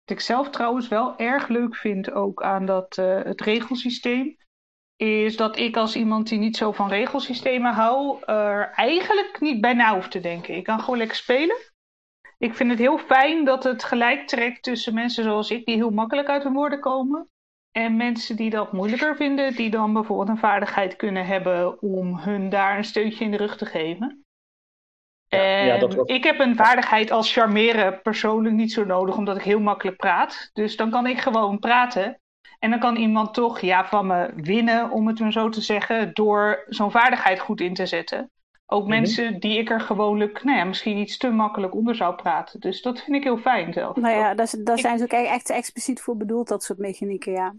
[0.04, 4.38] Wat ik zelf trouwens wel erg leuk vind ook aan dat, uh, het regelsysteem,
[4.96, 9.74] is dat ik als iemand die niet zo van regelsystemen hou, er eigenlijk niet bij
[9.74, 10.56] na hoef te denken.
[10.56, 11.58] Ik kan gewoon lekker spelen
[12.42, 15.90] ik vind het heel fijn dat het gelijk trekt tussen mensen zoals ik, die heel
[15.90, 17.30] makkelijk uit hun woorden komen.
[17.72, 22.50] En mensen die dat moeilijker vinden, die dan bijvoorbeeld een vaardigheid kunnen hebben om hun
[22.50, 24.26] daar een steuntje in de rug te geven.
[25.28, 29.44] en ja, dat Ik heb een vaardigheid als charmeren persoonlijk niet zo nodig, omdat ik
[29.44, 30.50] heel makkelijk praat.
[30.54, 32.20] Dus dan kan ik gewoon praten.
[32.60, 36.14] En dan kan iemand toch ja, van me winnen, om het maar zo te zeggen,
[36.14, 38.32] door zo'n vaardigheid goed in te zetten.
[38.74, 38.90] Ook mhm.
[38.90, 42.60] mensen die ik er gewoonlijk, nou ja, misschien iets te makkelijk onder zou praten.
[42.60, 43.96] Dus dat vind ik heel fijn zelf.
[43.96, 47.56] Nou ja, daar, zijn ze ook echt expliciet voor bedoeld, dat soort mechanieken, ja.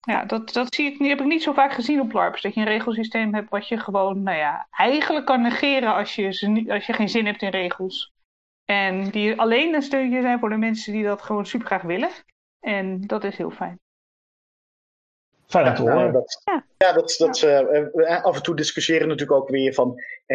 [0.00, 2.42] Ja, dat, dat zie ik, heb ik niet zo vaak gezien op LARPs.
[2.42, 6.26] Dat je een regelsysteem hebt wat je gewoon, nou ja, eigenlijk kan negeren als je,
[6.68, 8.12] als je geen zin hebt in regels.
[8.64, 12.10] En die alleen een steuntje zijn voor de mensen die dat gewoon super graag willen.
[12.60, 13.80] En dat is heel fijn.
[15.46, 16.12] Fijn te horen.
[16.12, 16.42] dat,
[16.78, 16.92] ja.
[16.92, 19.94] dat, dat uh, af en toe discussiëren natuurlijk ook weer van,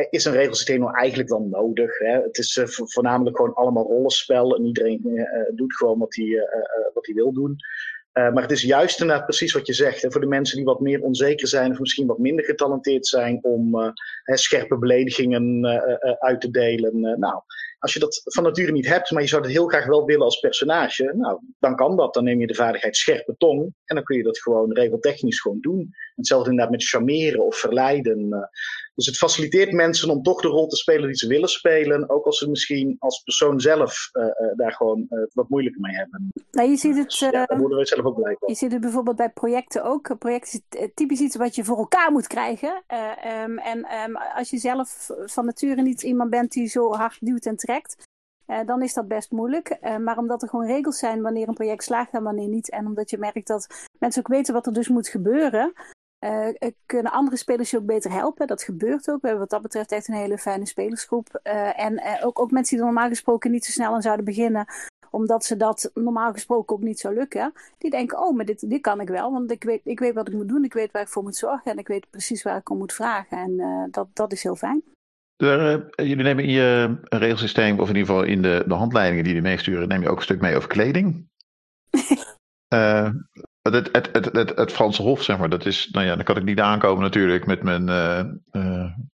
[0.10, 1.97] is een regelsysteem nou eigenlijk wel nodig?
[1.97, 2.21] Hè?
[2.21, 6.47] Het is voornamelijk gewoon allemaal rollenspel en iedereen doet gewoon wat hij,
[6.93, 7.56] wat hij wil doen.
[8.13, 10.02] maar het is juist inderdaad precies wat je zegt.
[10.02, 13.39] Hè, voor de mensen die wat meer onzeker zijn of misschien wat minder getalenteerd zijn
[13.41, 13.93] om
[14.24, 15.65] scherpe beledigingen
[16.19, 17.19] uit te delen.
[17.19, 17.41] nou,
[17.81, 20.23] als je dat van nature niet hebt, maar je zou het heel graag wel willen
[20.23, 22.13] als personage, nou, dan kan dat.
[22.13, 25.59] Dan neem je de vaardigheid scherpe tong en dan kun je dat gewoon regeltechnisch gewoon
[25.61, 25.95] doen.
[26.21, 28.34] Hetzelfde inderdaad met charmeren of verleiden.
[28.34, 28.39] Eh.
[28.95, 32.25] Dus het faciliteert mensen om toch de rol te spelen die ze willen spelen, ook
[32.25, 36.29] als ze misschien als persoon zelf uh, uh, daar gewoon wat moeilijker mee hebben.
[36.51, 38.49] Nou, je ziet het, ja, daar worden we zelf ook blij van.
[38.49, 40.17] Je ziet het bijvoorbeeld bij projecten ook.
[40.17, 42.84] Projecten is typisch iets wat je voor elkaar moet krijgen.
[43.43, 47.45] Um, en um, als je zelf van nature niet iemand bent die zo hard duwt
[47.45, 48.07] en trekt,
[48.47, 49.77] uh, dan is dat best moeilijk.
[49.81, 52.69] Uh, maar omdat er gewoon regels zijn wanneer een project slaagt en wanneer niet.
[52.69, 55.73] En omdat je merkt dat mensen ook weten wat er dus moet gebeuren.
[56.23, 56.47] Uh,
[56.86, 58.47] kunnen andere spelers je ook beter helpen.
[58.47, 59.21] Dat gebeurt ook.
[59.21, 61.39] We hebben wat dat betreft echt een hele fijne spelersgroep.
[61.75, 64.65] en ook, ook mensen die normaal gesproken niet zo snel aan zouden beginnen.
[65.10, 67.53] Omdat ze dat normaal gesproken ook niet zou lukken.
[67.77, 69.31] Die denken, oh, maar dit, dit kan ik wel.
[69.31, 70.63] Want ik weet, ik weet wat ik moet doen.
[70.63, 71.71] Ik weet waar ik voor moet zorgen.
[71.71, 73.38] En ik weet precies waar ik om moet vragen.
[73.38, 74.84] En dat, dat is heel fijn.
[75.41, 79.34] Uh, jullie nemen in je regelsysteem, of in ieder geval in de, de handleidingen die
[79.34, 81.29] jullie meesturen, neem je ook een stuk mee over kleding.
[82.73, 83.10] uh,
[83.62, 86.38] het, het, het, het, het Franse Hof, zeg maar, dat is, nou ja, dan kan
[86.38, 88.24] ik niet aankomen natuurlijk met mijn, uh,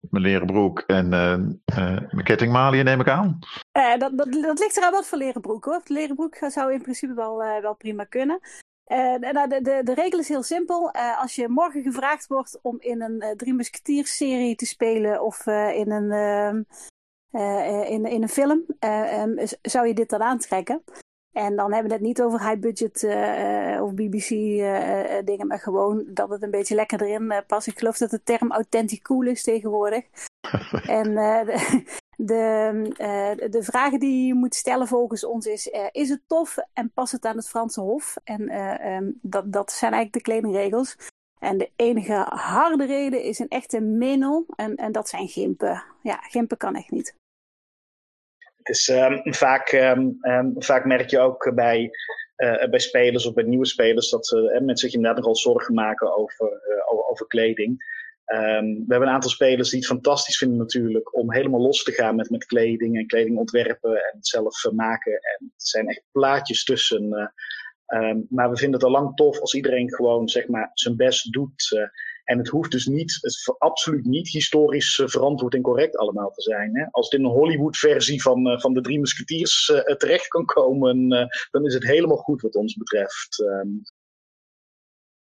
[0.01, 3.39] mijn leren broek en mijn kettingmaliën, neem ik aan.
[3.73, 5.81] dat, dat, dat ligt eraan wat voor leren broek hoor.
[5.85, 8.41] De leren broek zou in principe wel, wel prima kunnen.
[8.87, 10.91] Uh, de, de, de, regel is heel simpel.
[10.93, 16.11] Als je morgen gevraagd wordt om in een Drie Musketiers-serie te spelen of in, een,
[16.11, 16.63] ehm,
[17.91, 20.83] in, in een film, um, zou je dit dan aantrekken.
[21.37, 23.05] En dan hebben we het niet over high budget
[23.83, 24.29] of BBC
[25.25, 27.66] dingen, maar gewoon dat het een beetje lekker erin past.
[27.66, 30.05] Ik geloof dat de term authentiek cool is tegenwoordig.
[31.01, 31.85] en de,
[32.16, 37.12] de, de, vragen die je moet stellen volgens ons is: is het tof en past
[37.12, 38.16] het aan het Franse Hof?
[38.25, 40.96] En ehm, dat, dat zijn eigenlijk de kledingregels.
[41.38, 44.46] En de enige harde reden is een echte minel.
[44.57, 45.83] En, en dat zijn gimpen.
[46.03, 47.14] Ja, gimpen kan echt niet.
[48.68, 51.90] Is um, vaak, um, vaak merk je ook bij,
[52.37, 56.16] uh, bij spelers of bij nieuwe spelers dat uh, mensen zich inderdaad nogal zorgen maken
[56.16, 57.94] over, uh, over, kleding.
[58.24, 62.16] we hebben een aantal spelers die het fantastisch vinden natuurlijk om helemaal los te gaan
[62.16, 65.12] met, met kleding en kleding ontwerpen en het zelf maken.
[65.12, 67.33] En het zijn echt plaatjes tussen
[68.29, 71.90] maar we vinden het al lang tof als iedereen gewoon zeg maar, zijn best doet.
[72.27, 73.21] Uh, en het hoeft dus niet,
[73.59, 76.77] absoluut niet historisch uh, verantwoord en correct allemaal te zijn.
[76.77, 76.87] Hè?
[76.91, 79.65] Als het in een Hollywood-versie van, uh, van de Drie Musketeers
[79.97, 81.09] terecht kan komen,
[81.51, 83.41] dan is het helemaal goed wat ons betreft.
[83.41, 83.83] Um...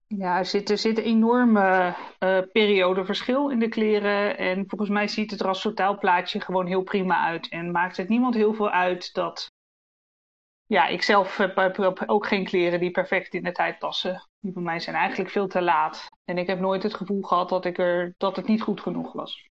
[0.09, 1.95] Ja, er zit, er een enorme
[2.53, 4.39] periodeverschil in de kleren.
[4.39, 7.49] En volgens mij ziet het er als totaalplaatje gewoon heel prima uit.
[7.49, 9.51] En maakt het niemand heel veel uit dat
[10.67, 11.59] ja, ik zelf heb,
[12.07, 14.29] ook geen kleren die perfect in de tijd passen.
[14.47, 16.09] Die bij mij zijn eigenlijk veel te laat.
[16.25, 19.13] En ik heb nooit het gevoel gehad dat, ik er, dat het niet goed genoeg
[19.13, 19.49] was.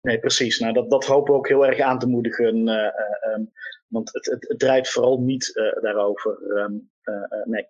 [0.00, 0.58] Nee, precies.
[0.58, 2.68] Nou, dat, dat hopen we ook heel erg aan te moedigen.
[2.68, 3.52] Uh, um,
[3.88, 6.38] want het, het, het, draait vooral niet uh, daarover.
[6.56, 6.90] Um,
[7.44, 7.66] nee.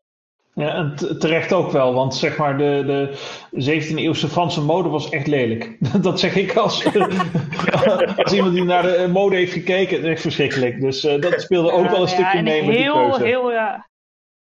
[0.55, 5.11] Ja, en terecht ook wel, want zeg maar de, de 17e eeuwse Franse mode was
[5.11, 5.77] echt lelijk.
[6.03, 6.85] Dat zeg ik als,
[8.25, 9.97] als iemand die naar de mode heeft gekeken.
[9.97, 10.81] Het is echt verschrikkelijk.
[10.81, 13.25] Dus uh, dat speelde ook wel een stukje mee met heel, die keuze.
[13.25, 13.89] Heel, ja,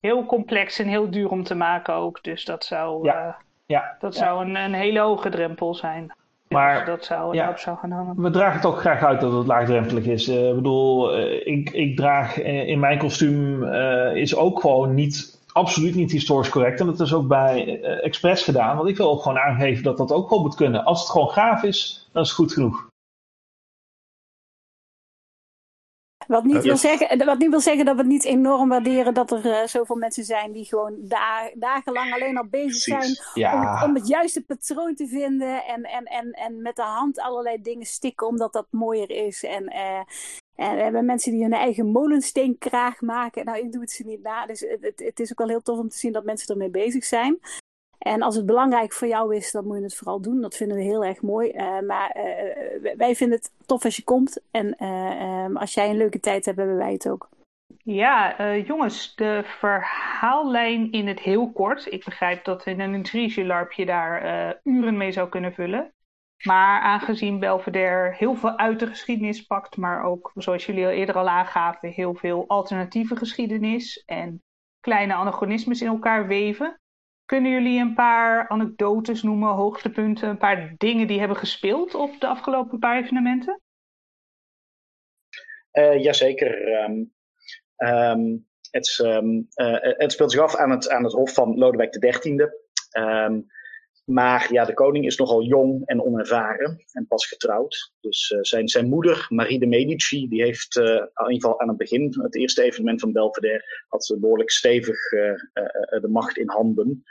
[0.06, 2.24] heel complex en heel duur om te maken ook.
[2.24, 3.28] Dus dat zou, ja.
[3.28, 3.34] Uh,
[3.66, 3.96] ja.
[4.00, 6.14] Dat zou een, een hele hoge drempel zijn.
[6.48, 8.22] Maar dus dat zou ja, zou gaan hangen.
[8.22, 10.30] We dragen het ook graag uit dat het laagdrempelig is.
[10.30, 13.64] Uh, ik bedoel, ik, ik draag in mijn kostuum
[14.14, 16.80] is ook gewoon niet absoluut niet historisch correct.
[16.80, 18.78] En dat is ook bij Express gedaan.
[18.78, 20.84] Want ik wil ook gewoon aangeven dat dat ook wel moet kunnen.
[20.84, 22.85] Als het gewoon gaaf is, dan is het goed genoeg.
[26.28, 29.32] Wat niet, wil zeggen, wat niet wil zeggen dat we het niet enorm waarderen dat
[29.32, 33.18] er uh, zoveel mensen zijn die gewoon da dagenlang alleen al bezig zijn
[33.54, 37.62] om, om, het juiste patroon te vinden en, en, en, en met de hand allerlei
[37.62, 39.44] dingen stikken omdat dat mooier is.
[39.44, 40.00] En, uh,
[40.56, 43.46] en we hebben mensen die hun eigen molensteen-kraag maken.
[43.46, 44.46] Nou, ik doe het ze niet na.
[44.46, 46.70] Dus het, het, het, is ook wel heel tof om te zien dat mensen ermee
[46.70, 47.40] bezig zijn.
[48.08, 50.42] En als het belangrijk voor jou is, dan moet je het vooral doen.
[50.42, 51.52] Dat vinden we heel erg mooi.
[51.52, 54.42] Uh, maar uh, wij vinden het tof als je komt.
[54.52, 57.30] En um, als jij een leuke tijd hebt, hebben wij het ook.
[57.84, 61.92] Ja, jongens, de verhaallijn in het heel kort.
[61.92, 65.94] Ik begrijp dat in een intrige-larpje daar uren mee zou kunnen vullen.
[66.44, 71.16] Maar aangezien Belvedere heel veel uit de geschiedenis pakt, maar ook, zoals jullie al eerder
[71.16, 74.44] al aangaven, heel veel alternatieve geschiedenis en
[74.80, 76.80] kleine anachronismes in elkaar weven.
[77.26, 82.28] Kunnen jullie een paar anekdotes noemen, hoogtepunten, een paar dingen die hebben gespeeld op de
[82.28, 83.62] afgelopen paar evenementen?
[85.74, 86.84] Uh, jazeker.
[86.84, 87.14] Um,
[87.78, 92.00] um, het, um, uh, het, speelt zich af aan het, aan het hof van Lodewijk
[92.00, 92.50] XIII.
[92.98, 93.46] Um,
[94.06, 97.94] maar ja, de koning is nogal jong en onervaren en pas getrouwd.
[98.02, 101.68] Dus uh, zijn, zijn moeder, Marie de Medici, die heeft uh, in ieder geval aan
[101.68, 105.22] het begin, het eerste evenement van Belvedere, had ze behoorlijk stevig uh,
[106.02, 107.04] de macht in handen.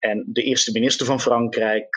[0.00, 1.88] En de eerste minister van Frankrijk,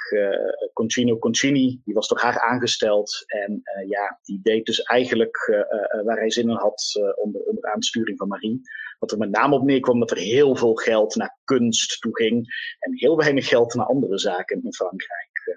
[0.73, 3.23] Concino Concini, die was door haar aangesteld.
[3.25, 5.65] En ja, die deed dus eigenlijk
[6.03, 8.61] waar hij zin in had onder, onder aansturing van Marie.
[8.99, 12.47] Wat er met name op neerkwam dat er heel veel geld naar kunst toe ging
[12.79, 15.41] en heel weinig geld naar andere zaken in Frankrijk.
[15.45, 15.55] Uh,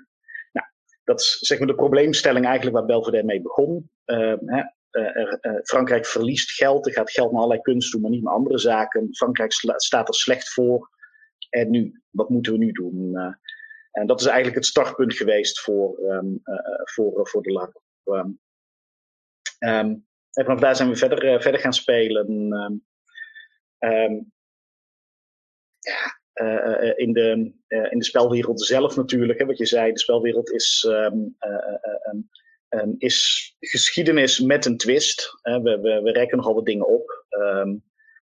[0.52, 0.66] nou,
[1.04, 3.90] dat is zeg maar de probleemstelling eigenlijk waar Belvedere mee begon.
[4.06, 8.22] Uh, hè, uh, Frankrijk verliest geld, er gaat geld naar allerlei kunst toe, maar niet
[8.22, 9.14] naar andere zaken.
[9.14, 10.90] Frankrijk staat er slecht voor.
[11.50, 13.16] En nu, wat moeten we nu doen?
[13.90, 16.40] en dat is eigenlijk het startpunt geweest voor, um,
[16.84, 17.82] voor, voor de LARP.
[18.04, 18.38] Um,
[20.30, 22.26] en vanaf daar zijn we verder, verder gaan spelen.
[26.96, 30.88] In, de, in de spelwereld zelf natuurlijk, hè, wat je zei, de spelwereld is,
[32.98, 35.40] is geschiedenis met een twist.
[35.42, 37.26] we, we, we rekken nogal wat dingen op.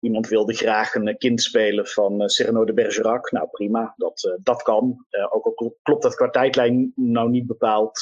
[0.05, 3.31] iemand wilde graag een kind spelen van Cyrano de Bergerac.
[3.31, 5.07] Nou prima, dat, dat kan.
[5.31, 7.99] ook al klopt dat qua tijdlijn nou niet bepaald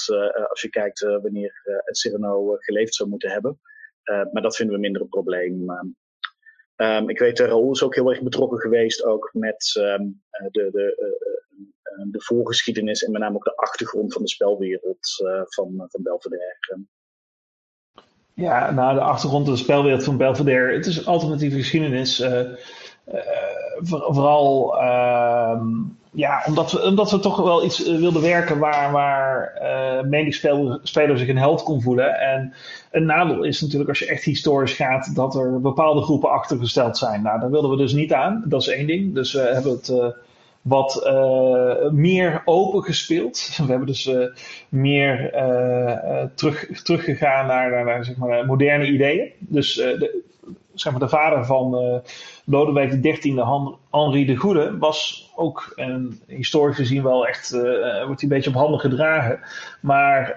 [0.49, 3.61] als je kijkt wanneer het Cyrano geleefd zou moeten hebben.
[4.33, 5.71] maar dat vinden we minder een probleem.
[6.77, 10.97] Um, ik weet, Raoul is ook heel erg betrokken geweest ook met um, de, de,
[12.11, 16.87] de voorgeschiedenis en met name ook de achtergrond van de spelwereld van, van Belvedere.
[18.35, 20.73] Ja, nou, de achtergrond van de spelwereld van Belvedere.
[20.73, 22.21] Het is alternatieve geschiedenis.
[22.21, 22.41] Uh,
[23.83, 24.77] vooral
[26.15, 29.53] ja, omdat we, omdat we toch wel iets wilden werken waar, waar
[30.09, 32.21] meningsspeler zich een held kon voelen.
[32.21, 32.53] En
[32.91, 37.23] een nadeel is natuurlijk als je echt historisch gaat dat er bepaalde groepen achtergesteld zijn.
[37.23, 38.45] Nou, daar wilden we dus niet aan.
[38.47, 39.15] Dat is één ding.
[39.15, 40.15] Dus we hebben het
[40.63, 43.51] wat uh, meer open gespeeld.
[43.57, 44.27] We hebben dus uh,
[44.69, 49.31] meer uh, terug, teruggegaan naar, naar, naar, zeg maar, moderne ideeën.
[49.39, 50.23] Dus de,
[50.75, 52.01] zeg maar, de vader van
[52.45, 53.43] Lodewijk XIII,
[53.91, 55.83] Henri de Goede, was ook
[56.27, 59.39] historisch gezien wel echt, wordt hij een beetje op handen gedragen.
[59.81, 60.35] Maar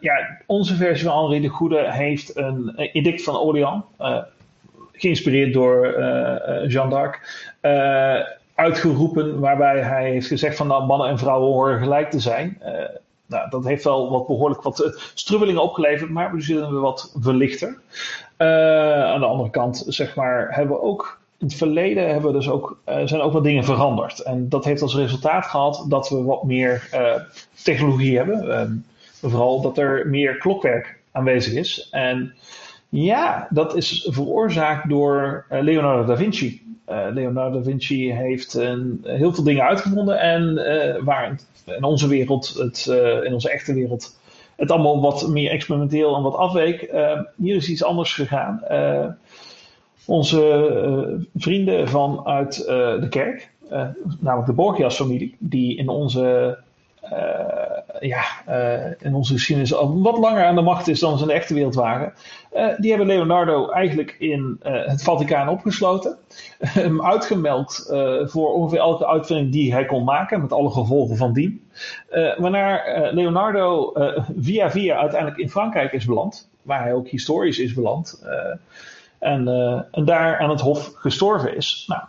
[0.00, 3.84] ja, onze versie van Henri de Goede heeft een edict van Orléans,
[4.92, 5.86] geïnspireerd door
[6.68, 7.20] Jeanne d'Arc
[8.54, 12.58] uitgeroepen waarbij hij heeft gezegd van nou, mannen en vrouwen horen gelijk te zijn.
[12.62, 12.68] Uh,
[13.26, 17.14] nou, dat heeft wel wat behoorlijk wat uh, strubbelingen opgeleverd, maar we zitten we wat
[17.20, 17.78] verlichter.
[18.38, 22.38] Uh, aan de andere kant, zeg maar, hebben we ook in het verleden hebben we
[22.38, 24.20] dus ook, zijn ook wat dingen veranderd.
[24.20, 26.88] En dat heeft als resultaat gehad dat we wat meer
[27.62, 28.50] technologie hebben.
[28.50, 28.72] Ehm,
[29.20, 31.88] vooral dat er meer klokwerk aanwezig is.
[31.90, 32.34] En
[32.88, 36.63] ja, dat is veroorzaakt door Leonardo da Vinci.
[36.88, 42.08] Uh, Leonardo da Vinci heeft een, heel veel dingen uitgevonden en uh, waar in onze
[42.08, 42.86] wereld, het,
[43.24, 44.18] in onze echte wereld,
[44.56, 46.80] het allemaal wat meer experimenteel en wat afweek.
[47.36, 48.62] hier is iets anders gegaan.
[50.06, 52.56] onze vrienden vanuit
[53.00, 53.50] de kerk,
[54.20, 56.58] namelijk de Borgias-familie, die in onze
[58.06, 58.24] ja,
[58.98, 61.54] in onze geschiedenis al wat langer aan de macht is dan ze in de echte
[61.54, 62.12] wereld waren.
[62.56, 66.18] Uh, die hebben Leonardo eigenlijk in uh, het Vaticaan opgesloten.
[66.58, 67.84] Hem uitgemeld
[68.24, 71.68] voor ongeveer elke uitvinding die hij kon maken, met alle gevolgen van dien.
[72.36, 73.92] waarna Leonardo
[74.38, 78.22] via via uiteindelijk in Frankrijk is beland, waar hij ook historisch is beland.
[79.24, 81.84] En, uh, en, daar aan het hof gestorven is.
[81.86, 82.02] Nou,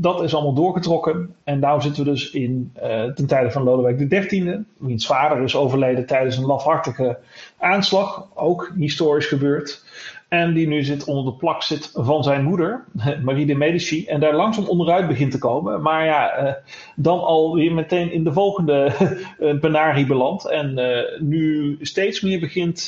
[0.00, 1.34] dat is allemaal doorgetrokken.
[1.44, 5.56] En nu zitten we dus in uh, ten tijde van Lodewijk XIII, wiens vader is
[5.56, 7.18] overleden tijdens een lafhartige
[7.58, 9.84] aanslag, ook historisch gebeurd.
[10.28, 12.84] En die nu zit onder de plak zit van zijn moeder,
[13.24, 14.06] Marie de Medici.
[14.06, 15.82] En daar langzaam onderuit begint te komen.
[15.82, 16.52] Maar ja, uh,
[16.96, 18.92] dan alweer meteen in de volgende
[19.60, 20.48] penarie belandt.
[20.48, 20.78] En
[21.18, 22.80] nu steeds meer begint,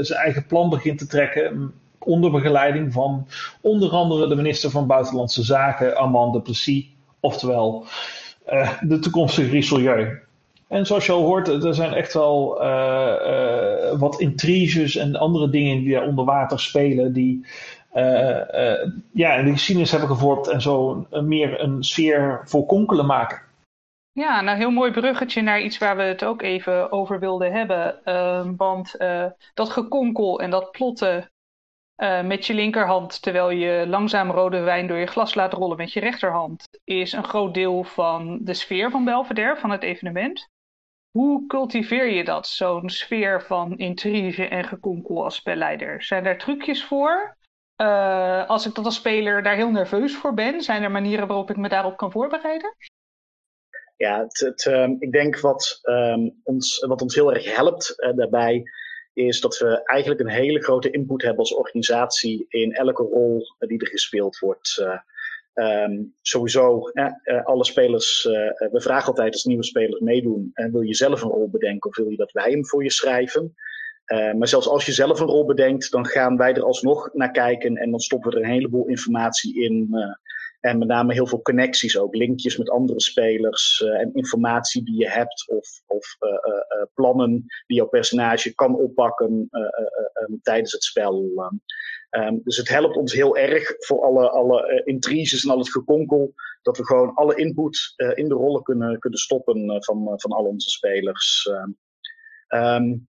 [0.00, 1.72] zijn eigen plan begint te trekken
[2.06, 3.26] onder begeleiding van
[3.60, 6.84] onder andere de minister van Buitenlandse Zaken, Armand de Plessis,
[7.20, 7.84] oftewel
[8.48, 10.20] uh, de toekomstige Richelieu.
[10.68, 15.50] En zoals je al hoort, er zijn echt wel uh, uh, wat intriges en andere
[15.50, 17.46] dingen die daar onder water spelen, die
[19.12, 23.40] ja, de geschiedenis hebben gevormd en zo meer een sfeer voor konkelen maken.
[24.12, 27.98] Ja, nou heel mooi bruggetje naar iets waar we het ook even over wilden hebben.
[28.04, 28.96] Uh, want
[29.54, 31.30] dat gekonkel en dat plotten
[32.02, 35.92] uh, met je linkerhand, terwijl je langzaam rode wijn door je glas laat rollen met
[35.92, 40.48] je rechterhand, is een groot deel van de sfeer van Belvedere, van het evenement.
[41.10, 46.02] Hoe cultiveer je dat, zo'n sfeer van intrige en gekonkel als spelleider?
[46.02, 47.36] Zijn daar trucjes voor?
[47.82, 51.50] Uh, als ik dat als speler daar heel nerveus voor ben, zijn er manieren waarop
[51.50, 52.76] ik me daarop kan voorbereiden?
[53.96, 58.16] Ja, het, het, um, ik denk wat, um, ons, wat ons heel erg helpt uh,
[58.16, 58.62] daarbij
[59.16, 63.80] is dat we eigenlijk een hele grote input hebben als organisatie in elke rol die
[63.80, 64.78] er gespeeld wordt.
[65.54, 68.22] Uh, um, sowieso, uh, alle spelers,
[68.72, 70.50] we vragen altijd als nieuwe spelers meedoen.
[70.54, 72.90] En wil je zelf een rol bedenken of wil je dat wij hem voor je
[72.90, 73.54] schrijven?
[74.06, 77.76] maar zelfs als je zelf een rol bedenkt, dan gaan wij er alsnog naar kijken
[77.76, 79.88] en dan stoppen we er een heleboel informatie in.
[80.60, 84.98] En met name heel veel connecties ook, linkjes met andere spelers uh, en informatie die
[84.98, 89.48] je hebt of, of uh, uh, plannen die jouw personage kan oppakken
[90.28, 91.30] um, tijdens het spel.
[92.10, 96.34] Um, dus het helpt ons heel erg voor alle, alle intriges en al het gekonkel,
[96.62, 100.70] dat we gewoon alle input in de rollen kunnen, kunnen stoppen van, van al onze
[100.70, 101.50] spelers.
[102.48, 103.08] Um,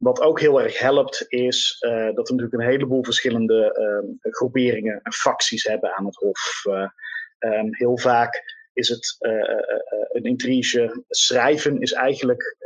[0.00, 3.76] wat ook heel erg helpt, is uh, dat we natuurlijk een heleboel verschillende
[4.22, 6.64] uh, groeperingen en facties hebben aan het Hof.
[6.68, 6.88] Uh,
[7.38, 9.16] um, heel vaak is het
[10.12, 11.04] een intrige.
[11.08, 12.56] Schrijven is eigenlijk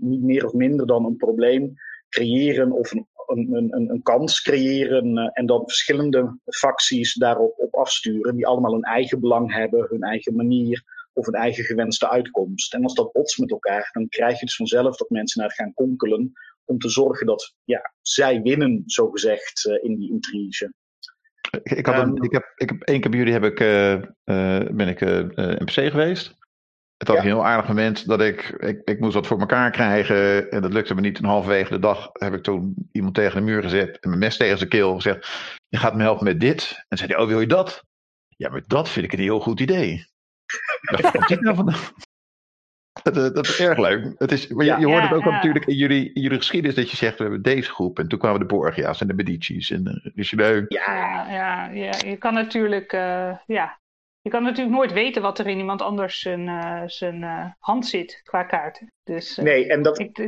[0.00, 1.74] niet meer of minder dan een probleem
[2.08, 8.36] creëren of een, een, een, een kans creëren en dan verschillende facties daarop op afsturen,
[8.36, 12.74] die allemaal een eigen belang hebben, hun eigen manier of een eigen gewenste uitkomst.
[12.74, 15.74] En als dat botst met elkaar, dan krijg je dus vanzelf dat mensen naar gaan
[15.74, 16.32] konkelen
[16.68, 20.72] om te zorgen dat ja, zij winnen, zogezegd, uh, in die intrige.
[21.62, 23.92] Ik, had een, um, ik, heb, ik heb één keer bij jullie heb ik, uh,
[23.92, 25.00] uh, ben ik
[25.60, 26.36] NPC geweest.
[26.96, 27.22] Het was ja.
[27.22, 30.50] een heel aardig moment dat ik, ik, ik moest wat voor elkaar krijgen.
[30.50, 31.18] En dat lukte me niet.
[31.18, 33.98] En halverwege de dag heb ik toen iemand tegen de muur gezet.
[33.98, 35.28] En mijn mes tegen zijn keel gezegd.
[35.68, 36.84] Je gaat me helpen met dit.
[36.88, 37.84] En zei hij, oh wil je dat?
[38.36, 40.06] Ja, maar dat vind ik een heel goed idee.
[43.14, 44.14] Dat, dat, is erg leuk.
[44.18, 46.90] Het is, maar je, je hoort het ook natuurlijk in jullie, in jullie geschiedenis dat
[46.90, 49.84] je zegt, we hebben deze groep en toen kwamen de Borgia's en de Medici's en
[49.84, 50.64] de Richelieu.
[50.68, 53.80] Ja, ja, ja, je kan natuurlijk, uh, ja,
[54.20, 57.86] je kan natuurlijk nooit weten wat er in iemand anders zijn, uh, zijn uh, hand
[57.86, 58.92] zit qua kaarten.
[59.02, 59.98] Dus, nee, en dat...
[59.98, 60.18] Ik,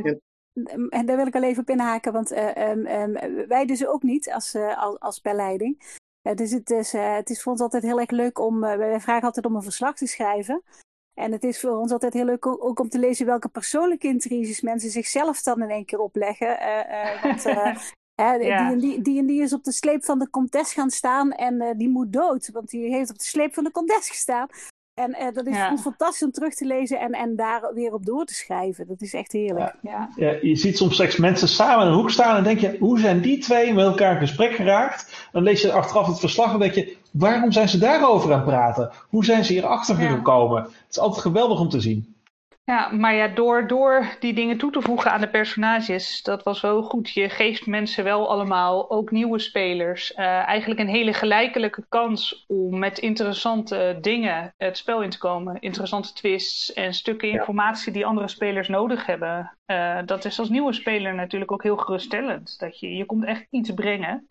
[0.89, 4.31] en daar wil ik al even op inhaken, want um, um, wij dus ook niet
[4.31, 5.21] als, als, als
[6.35, 9.45] dus het is, het is voor ons altijd heel erg leuk om, wij vragen altijd
[9.45, 10.63] om een verslag te schrijven.
[11.21, 14.61] En het is voor ons altijd heel leuk ook om te lezen welke persoonlijke intriges
[14.61, 16.47] mensen zichzelf dan in één keer opleggen.
[16.47, 17.77] Uh, uh, want, uh,
[18.21, 20.89] hè, die, en die, die, en die is op de sleep van de Comtes gaan
[20.89, 22.49] staan en die moet dood.
[22.51, 24.47] Want die heeft op de sleep van de Comtes gestaan.
[24.93, 25.77] En uh, dat is ja.
[25.77, 28.87] fantastisch om terug te lezen en, en daar weer op door te schrijven.
[28.87, 29.75] Dat is echt heerlijk.
[29.81, 30.09] Ja.
[30.15, 30.35] ja.
[30.41, 33.21] je ziet soms seks mensen samen in een hoek staan en denk je, hoe zijn
[33.21, 35.29] die twee met elkaar in gesprek geraakt?
[35.31, 38.47] Dan lees je achteraf het verslag en denk je, waarom zijn ze daarover aan het
[38.47, 38.91] praten?
[39.09, 40.63] Hoe zijn ze hierachter gekomen?
[40.63, 42.15] Het is altijd geweldig om te zien.
[42.63, 46.61] Ja, maar ja, door, door die dingen toe te voegen aan de personages, dat was
[46.61, 47.09] wel goed.
[47.09, 52.79] Je geeft mensen wel allemaal, ook nieuwe spelers, uh, eigenlijk een hele gelijkelijke kans om
[52.79, 55.59] met interessante dingen het spel in te komen.
[55.59, 59.57] Interessante twists en stukken informatie die andere spelers nodig hebben.
[59.65, 62.59] Uh, dat is als nieuwe speler natuurlijk ook heel geruststellend.
[62.59, 64.25] Dat je, je komt echt iets brengen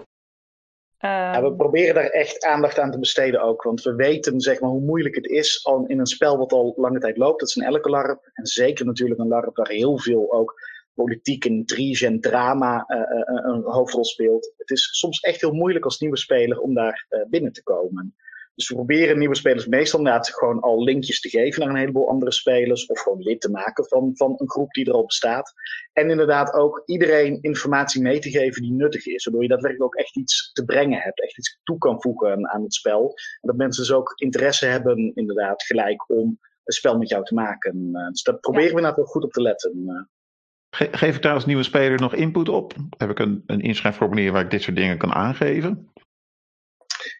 [1.08, 3.62] ja, we ehm, proberen daar echt aandacht aan te besteden ook.
[3.62, 6.74] Want we weten zeg maar, hoe moeilijk het is al in een spel wat al
[6.76, 7.40] lange tijd loopt.
[7.40, 8.30] Dat is een elke LARP.
[8.32, 10.54] En zeker natuurlijk een LARP waar heel veel ook
[10.94, 14.52] politiek, intrige en drama uh, uh, een hoofdrol speelt.
[14.56, 18.14] Het is soms echt heel moeilijk als nieuwe speler om daar uh, binnen te komen.
[18.60, 22.08] Dus we proberen nieuwe spelers meestal inderdaad gewoon al linkjes te geven naar een heleboel
[22.08, 22.86] andere spelers.
[22.86, 25.52] Of gewoon lid te maken van, van een groep die er al bestaat.
[25.92, 29.24] En inderdaad ook iedereen informatie mee te geven die nuttig is.
[29.24, 31.22] Waardoor je daadwerkelijk ook echt iets te brengen hebt.
[31.22, 33.14] Echt iets toe kan voegen aan het spel.
[33.40, 37.34] En dat mensen dus ook interesse hebben inderdaad gelijk om een spel met jou te
[37.34, 37.92] maken.
[38.10, 40.08] Dus daar proberen we inderdaad ook goed op te letten.
[40.70, 42.74] geef ik daar als nieuwe speler nog input op?
[42.96, 45.90] Heb ik een, een inschrijfformulier waar ik dit soort dingen kan aangeven?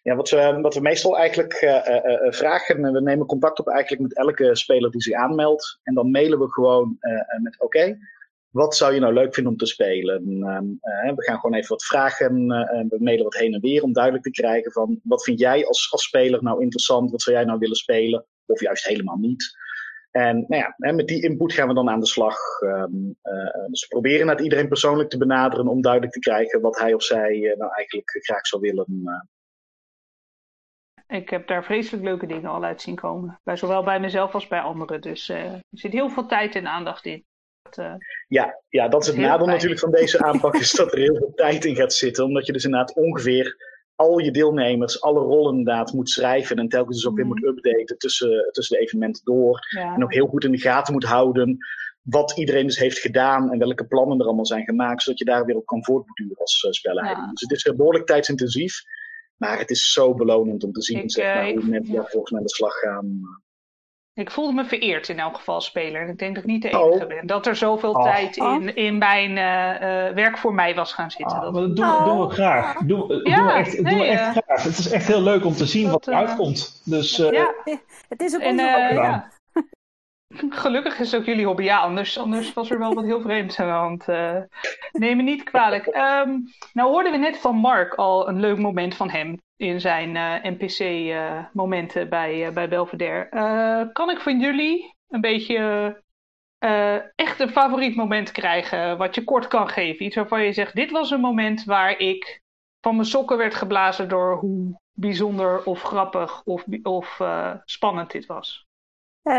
[0.03, 4.01] Ja, wat, we, wat we meestal eigenlijk uh, uh, vragen, we nemen contact op eigenlijk
[4.01, 5.79] met elke speler die zich aanmeldt.
[5.83, 6.97] En dan mailen we gewoon
[7.41, 7.97] met oké,
[8.49, 10.37] wat zou je nou leuk vinden om te spelen?
[10.37, 12.47] Uh, we gaan gewoon even wat vragen,
[12.89, 15.91] we mailen wat heen en weer om duidelijk te krijgen van wat vind jij als,
[15.91, 17.11] als speler nou interessant?
[17.11, 18.25] Wat zou jij nou willen spelen?
[18.45, 19.59] Of juist helemaal niet.
[20.11, 22.37] En nou ja, met die input gaan we dan aan de slag.
[22.61, 23.17] Um,
[23.69, 27.03] dus we proberen het iedereen persoonlijk te benaderen om duidelijk te krijgen wat hij of
[27.03, 28.85] zij nou eigenlijk graag zou willen.
[31.11, 33.39] Ik heb daar vreselijk leuke dingen al uit zien komen.
[33.43, 35.01] Bij, zowel bij mezelf als bij anderen.
[35.01, 37.25] Dus uh, er zit heel veel tijd en aandacht in.
[37.61, 37.93] Dat, uh,
[38.27, 40.55] ja, ja, dat is het nadeel natuurlijk van deze aanpak.
[40.55, 42.23] is dat er heel veel tijd in gaat zitten.
[42.23, 43.55] Omdat je dus inderdaad ongeveer
[43.95, 46.57] al je deelnemers, alle rollen inderdaad moet schrijven.
[46.57, 47.33] En telkens dus ook weer mhm.
[47.33, 49.59] moet updaten tussen, tussen de evenementen door.
[49.69, 49.95] Ja.
[49.95, 51.57] En ook heel goed in de gaten moet houden
[52.01, 55.45] wat iedereen dus heeft gedaan en welke plannen er allemaal zijn gemaakt, zodat je daar
[55.45, 57.23] weer op kan voortborduren als uh, spelleider.
[57.23, 57.29] Ja.
[57.31, 58.81] Dus het is behoorlijk tijdsintensief.
[59.41, 62.09] Maar het is zo belonend om te zien ik, zeg maar, uh, hoe mensen daar
[62.09, 63.21] volgens mij aan de slag gaan.
[64.13, 66.09] Ik voelde me vereerd in elk geval speler.
[66.09, 67.07] Ik denk dat ik niet de enige oh.
[67.07, 67.27] ben.
[67.27, 68.03] Dat er zoveel oh.
[68.03, 68.69] tijd in, oh.
[68.73, 71.37] in mijn uh, uh, werk voor mij was gaan zitten.
[71.37, 72.77] Oh, dat doen, we, doen, we graag.
[72.77, 74.63] Doen, ja, doen we echt, nee, doen we echt graag.
[74.63, 76.81] Het is echt heel leuk om te zien dat, wat eruit komt.
[76.85, 77.55] Dus, ja,
[78.09, 79.31] het is ook en, ja.
[80.33, 81.63] Gelukkig is ook jullie hobby.
[81.63, 84.07] Ja, anders, anders was er wel wat heel vreemds aan de hand.
[84.07, 84.41] Uh,
[84.91, 85.85] neem me niet kwalijk.
[85.85, 90.15] Um, nou hoorden we net van Mark al een leuk moment van hem in zijn
[90.15, 93.89] uh, NPC-momenten uh, bij, bij Belvedere.
[93.93, 96.03] kan ik van jullie een beetje
[97.15, 100.05] echt een favoriet moment krijgen wat je kort kan geven?
[100.05, 102.41] Iets waarvan je zegt, dit was een moment waar ik
[102.81, 107.21] van mijn sokken werd geblazen door hoe bijzonder of grappig of, of
[107.65, 108.69] spannend dit was.
[109.23, 109.33] Uh,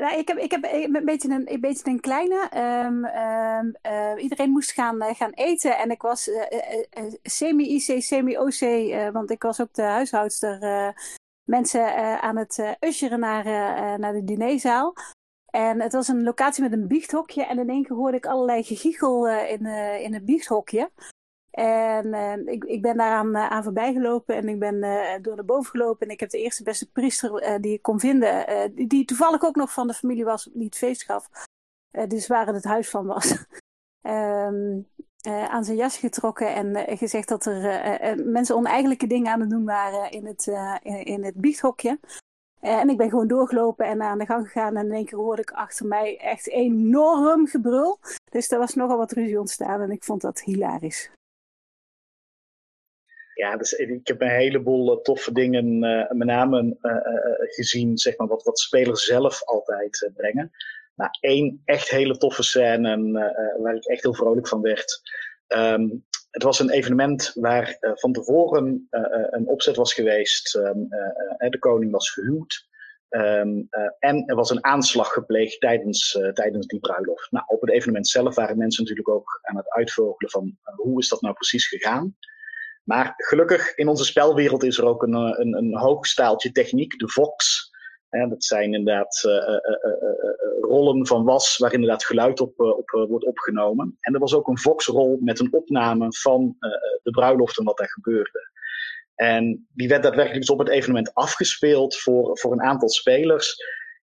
[0.00, 2.50] nou, ik, heb, ik heb een beetje een, een, beetje een kleine.
[2.86, 9.30] Um, uh, iedereen moest gaan, uh, gaan eten en ik was eh, semi-IC, semi-OC, want
[9.30, 10.94] ik was ook de huishoudster.
[11.44, 13.44] mensen aan het usheren naar,
[13.98, 14.94] naar de dinerzaal.
[15.50, 18.62] En het was een locatie met een biechthokje en in één keer hoorde ik allerlei
[18.62, 19.66] gegiegel in,
[20.00, 20.90] in het biechthokje.
[21.58, 25.34] En uh, ik, ik ben daaraan uh, aan voorbij gelopen en ik ben uh, door
[25.34, 26.06] naar boven gelopen.
[26.06, 28.44] En ik heb de eerste beste priester die ik kon vinden,
[28.74, 31.28] die, die, toevallig ook nog van de familie was die het feest gaf.
[32.08, 33.44] dus waar het het huis van was.
[34.02, 34.88] um,
[35.54, 40.10] aan zijn jas getrokken en gezegd dat er mensen oneigenlijke dingen aan het doen waren
[40.10, 40.46] in het,
[40.82, 41.98] in, in, het biechthokje.
[42.60, 44.76] en ik ben gewoon doorgelopen en aan de gang gegaan.
[44.76, 47.98] En in één keer hoorde ik achter mij echt enorm gebrul.
[48.30, 51.10] Dus er was nogal wat ruzie ontstaan en ik vond dat hilarisch.
[53.38, 55.78] Ja, dus ik heb een heleboel toffe dingen,
[56.16, 56.76] met name
[57.38, 60.50] gezien, zeg maar, wat, wat spelers zelf altijd brengen.
[60.94, 63.12] Nou, één echt hele toffe scène
[63.58, 65.00] waar ik echt heel vrolijk van werd.
[65.46, 65.88] Ehm,
[66.30, 68.88] het was een evenement waar van tevoren
[69.30, 70.54] een opzet was geweest.
[70.54, 70.88] Um,
[71.50, 72.66] de koning was gehuwd.
[73.10, 73.40] Uh,
[73.98, 77.30] en er was een aanslag gepleegd tijdens, tijdens die bruiloft.
[77.30, 81.08] Nou, op het evenement zelf waren mensen natuurlijk ook aan het uitvogelen van hoe is
[81.08, 82.16] dat nou precies gegaan.
[82.88, 87.08] Maar gelukkig in onze spelwereld is er ook een, een, een hoog staaltje techniek, de
[87.08, 87.70] Vox.
[88.08, 89.20] En dat zijn inderdaad
[90.60, 93.96] rollen van was waar inderdaad geluid op, op wordt opgenomen.
[94.00, 96.56] En er was ook een Vox-rol met een opname van
[97.02, 98.50] de bruiloft en wat daar gebeurde.
[99.14, 103.56] En die werd daadwerkelijk dus op het evenement afgespeeld voor, voor een aantal spelers.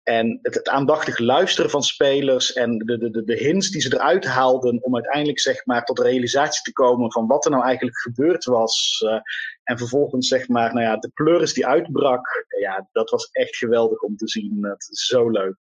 [0.05, 3.95] En het, het aandachtig luisteren van spelers en de, de, de, de hints die ze
[3.95, 7.99] eruit haalden om uiteindelijk zeg maar, tot realisatie te komen van wat er nou eigenlijk
[7.99, 9.03] gebeurd was.
[9.05, 9.19] Uh,
[9.63, 12.47] en vervolgens zeg maar, nou ja, de pleuris die uitbrak.
[12.61, 14.59] Ja, dat was echt geweldig om te zien.
[14.65, 15.57] Het zo leuk.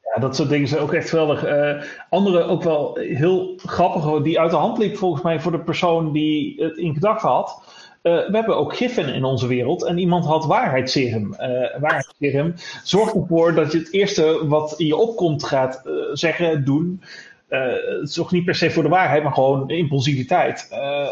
[0.00, 1.44] Ja, dat soort dingen zijn ook echt geweldig.
[2.08, 6.12] Andere ook wel heel grappig, die uit de hand liep volgens mij voor de persoon
[6.12, 7.62] die het in gedachten had.
[8.08, 11.34] Uh, we hebben ook giffen in onze wereld en iemand had waarheidsserum.
[11.40, 15.82] Uh, waarheidsserum zorgt ervoor dat je het eerste wat in je opkomt gaat
[16.12, 17.02] zeggen, doen.
[17.48, 20.68] het zorgt niet per se voor de waarheid, maar gewoon impulsiviteit.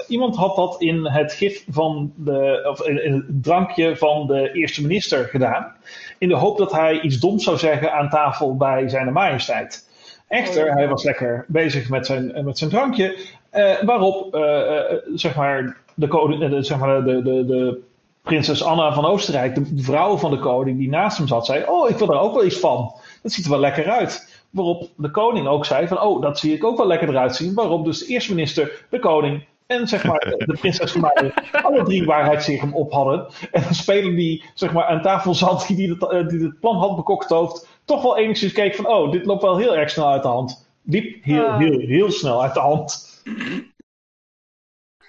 [0.08, 4.82] iemand had dat in het gif van de, of in het drankje van de eerste
[4.82, 5.74] minister gedaan
[6.18, 9.88] in de hoop dat hij iets doms zou zeggen aan tafel bij zijn majesteit.
[10.28, 13.16] Echter, oh, hij was lekker bezig met zijn, eh, met zijn drankje,
[13.52, 14.80] uh, waarop uh,
[15.14, 17.80] zeg maar de, koning, zeg maar de, de, de
[18.22, 21.90] prinses Anna van Oostenrijk, de vrouw van de koning die naast hem zat, zei: Oh,
[21.90, 22.92] ik wil er ook wel iets van.
[23.22, 24.44] Dat ziet er wel lekker uit.
[24.50, 27.54] Waarop de koning ook zei: van, Oh, dat zie ik ook wel lekker eruit zien.
[27.54, 31.12] Waarop dus de eerste minister, de koning en zeg maar, de prinses van
[31.62, 33.26] alle drie waarheidsserum op hadden.
[33.52, 36.76] En een speler die zeg maar, aan tafel zat, die het, eh, die het plan
[36.76, 40.08] had bekocht hoofd, toch wel enigszins keek van, oh, dit loopt wel heel erg snel
[40.08, 40.68] uit de hand.
[40.82, 41.58] Diep, heel, ah.
[41.58, 43.20] heel, heel snel uit de hand.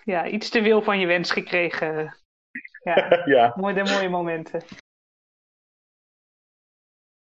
[0.07, 2.15] Ja, iets te veel van je wens gekregen.
[2.83, 3.53] Ja, ja.
[3.55, 4.61] Mooie, mooie momenten.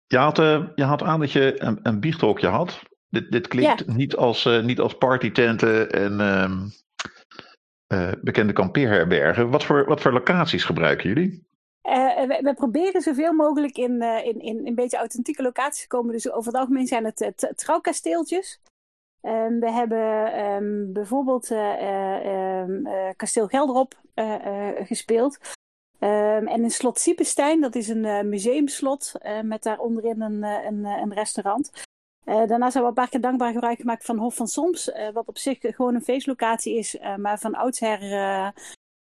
[0.08, 2.82] Je had, uh, je had aan dat je een, een biechthokje had.
[3.10, 6.62] Dit, dit klinkt niet, als, uh, niet als partytenten en uh,
[7.94, 9.50] uh, bekende kampeerherbergen.
[9.50, 11.48] Wat voor, wat voor locaties gebruiken jullie?
[11.84, 15.88] Uh, we, we, proberen zoveel mogelijk in, uh, in, in, een beetje authentieke locaties te
[15.88, 16.12] komen.
[16.12, 18.60] Dus over het algemeen zijn het trouwkasteeltjes.
[19.22, 24.00] Um, we hebben um, bijvoorbeeld um, Kasteel Gelderop
[24.76, 25.38] gespeeld.
[26.00, 29.14] en in Slot Siepenstein, dat is een museumslot
[29.44, 31.72] met daar onderin een, een, een restaurant.
[32.26, 35.38] Daarnaast hebben we een paar keer dankbaar gebruik gemaakt van Hof van Soms, wat op
[35.38, 38.00] zich gewoon een feestlocatie is, maar van oudsher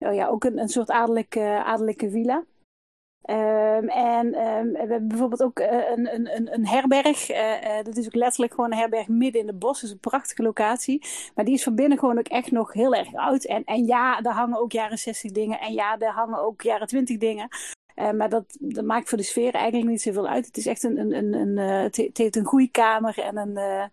[0.01, 2.45] oh ja, ook een, een soort adellijke, adellijke villa.
[3.25, 7.27] Um, en um, we hebben bijvoorbeeld ook een, een, een herberg.
[7.83, 9.83] dat is ook letterlijk gewoon een herberg midden in het bos.
[9.83, 11.05] Is een prachtige locatie.
[11.35, 13.45] Maar die is van binnen gewoon ook echt nog heel erg oud.
[13.45, 15.61] En, en ja, daar hangen ook jaren 60 dingen.
[15.61, 17.49] En ja, daar hangen ook jaren 20 dingen.
[18.17, 20.47] Maar dat, dat maakt voor de sfeer eigenlijk niet zoveel uit.
[20.47, 23.91] Het is echt een, een, een, een het, heeft een goede kamer en een,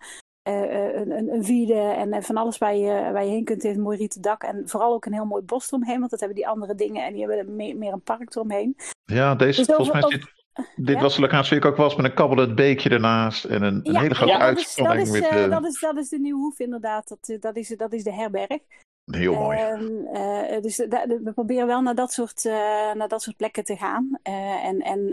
[0.47, 3.57] een, een, een vide en van alles waar je, waar je heen kunt.
[3.57, 5.99] Het heeft een mooi rieten dak en vooral ook een heel mooi bos eromheen.
[5.99, 8.75] Want dat hebben die andere dingen en die hebben meer, meer een park eromheen.
[9.05, 10.35] Ja, deze dus volgens mij zit...
[10.75, 11.01] Dit ja?
[11.01, 14.15] was de locatie ik ook was met een kabbelend beekje ernaast en een, een hele
[14.15, 15.05] grote ja, uitspanning.
[15.05, 17.55] Dat is, dat, is, met, dat, is, dat is de Nieuwe Hoef inderdaad, dat, dat,
[17.55, 18.59] is, dat is de herberg.
[19.11, 19.57] Heel mooi.
[19.57, 22.43] Uh, dus we proberen wel naar dat soort,
[22.93, 24.19] naar dat soort plekken te gaan.
[24.63, 25.07] En en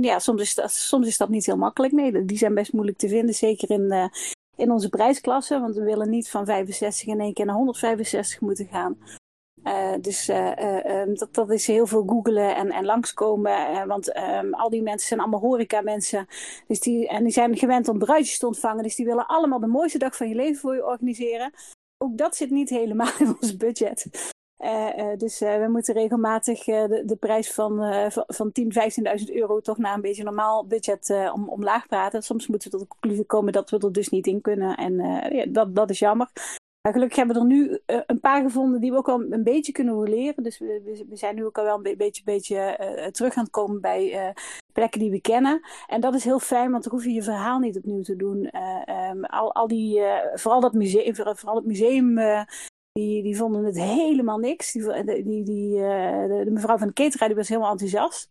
[0.00, 1.92] ja, soms is, dat, soms is dat niet heel makkelijk.
[1.92, 3.34] Nee, die zijn best moeilijk te vinden.
[3.34, 4.10] Zeker in,
[4.56, 5.60] in onze prijsklasse.
[5.60, 8.98] Want we willen niet van 65 in één keer naar 165 moeten gaan.
[10.00, 13.86] dus um, dat, dat is heel veel googelen en, en langskomen.
[13.86, 16.26] want um, al die mensen zijn allemaal horeca mensen.
[16.66, 18.82] Dus die, en die zijn gewend om bruidjes te ontvangen.
[18.82, 21.52] Dus die willen allemaal de mooiste dag van je leven voor je organiseren
[22.02, 24.06] ook dat zit niet helemaal in ons budget.
[24.62, 27.76] Uh, uh, dus uh, we moeten regelmatig de, de, prijs van,
[28.26, 28.66] van 10.000,
[29.26, 32.22] 15.000 euro toch naar een beetje normaal budget om, omlaag praten.
[32.22, 34.76] Soms moeten we tot de conclusie komen dat we er dus niet in kunnen.
[34.76, 36.30] En dat, dat is jammer.
[36.82, 39.72] Maar gelukkig hebben we er nu een paar gevonden die we ook al een beetje
[39.72, 40.42] kunnen roleren.
[40.42, 42.78] Dus we, we zijn nu ook al wel een beetje, beetje
[43.12, 44.34] terug aan het komen bij
[44.72, 45.60] plekken die we kennen.
[45.86, 48.50] En dat is heel fijn, want dan hoef je je verhaal niet opnieuw te doen.
[49.10, 50.02] Um, al, al die,
[50.34, 52.18] vooral dat museum, vooral het museum
[52.92, 54.72] die, die vonden het helemaal niks.
[54.72, 58.30] Die, die, die, uh, de, de, mevrouw van de die was helemaal enthousiast.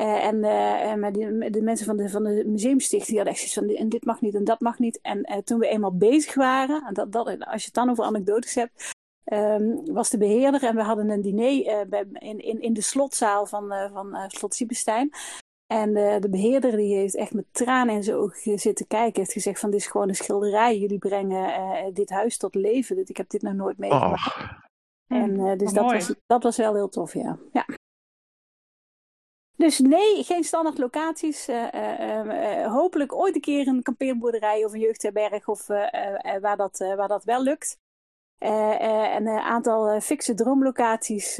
[0.00, 3.88] Uh, en uh, de mensen van de, van de museumstichting hadden echt zoiets van en
[3.88, 5.00] dit mag niet en dat mag niet.
[5.00, 8.54] En toen we eenmaal bezig waren, en dat, dat, als je het dan over anekdotes
[8.54, 10.62] hebt, um, was de beheerder.
[10.64, 15.10] En we hadden een diner uh, in, in, in de slotzaal van, van Slot Siebenstein.
[15.70, 19.20] En de beheerder die heeft echt met tranen in zijn ogen zitten kijken.
[19.20, 20.78] Heeft gezegd van dit is gewoon een schilderij.
[20.78, 23.08] Jullie brengen dit huis tot leven.
[23.08, 24.26] Ik heb dit nog nooit meegemaakt.
[24.26, 24.50] Oh.
[25.06, 27.38] En dus dat was, dat was wel heel tof, ja.
[27.52, 27.66] ja.
[29.56, 31.48] Dus nee, geen standaard locaties.
[32.64, 35.66] hopelijk ooit een keer een kampeerboerderij of een jeugdherberg of
[36.40, 37.78] waar, dat, waar dat wel lukt.
[38.40, 41.36] Uh, en een aantal fikse droomlocaties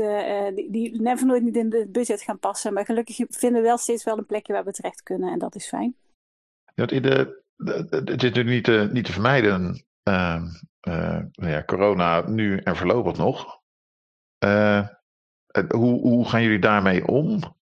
[0.54, 2.72] die, die never nooit niet in het budget gaan passen.
[2.72, 5.54] Maar gelukkig vinden we wel steeds wel een plekje waar we terecht kunnen en dat
[5.54, 5.94] is fijn.
[6.74, 7.42] Dat in de,
[7.90, 9.84] het is natuurlijk niet te, niet te vermijden.
[10.08, 10.42] Uh,
[10.80, 13.60] nou ja, corona nu en voorlopig nog.
[15.68, 17.58] hoe, hoe gaan jullie daarmee om?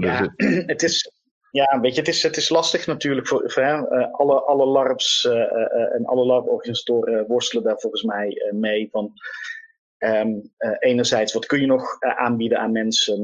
[0.00, 0.32] Ja,
[0.72, 1.12] het is,
[1.54, 5.32] ja, weet je, het is, het is lastig natuurlijk voor, uh, alle, alle LARPs uh,
[5.32, 8.88] uh, en alle LARP-organisatoren worstelen daar volgens mij mee.
[8.90, 9.12] Van,
[9.98, 13.18] um, enerzijds, wat kun je nog aanbieden aan mensen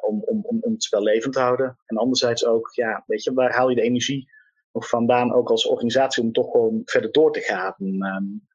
[0.00, 1.78] om, om, om, het spel levend te houden?
[1.86, 4.30] En anderzijds ook, ja, weet je, waar haal je de energie
[4.72, 7.74] nog vandaan, ook als organisatie, om toch gewoon verder door te gaan?
[7.78, 8.46] Um,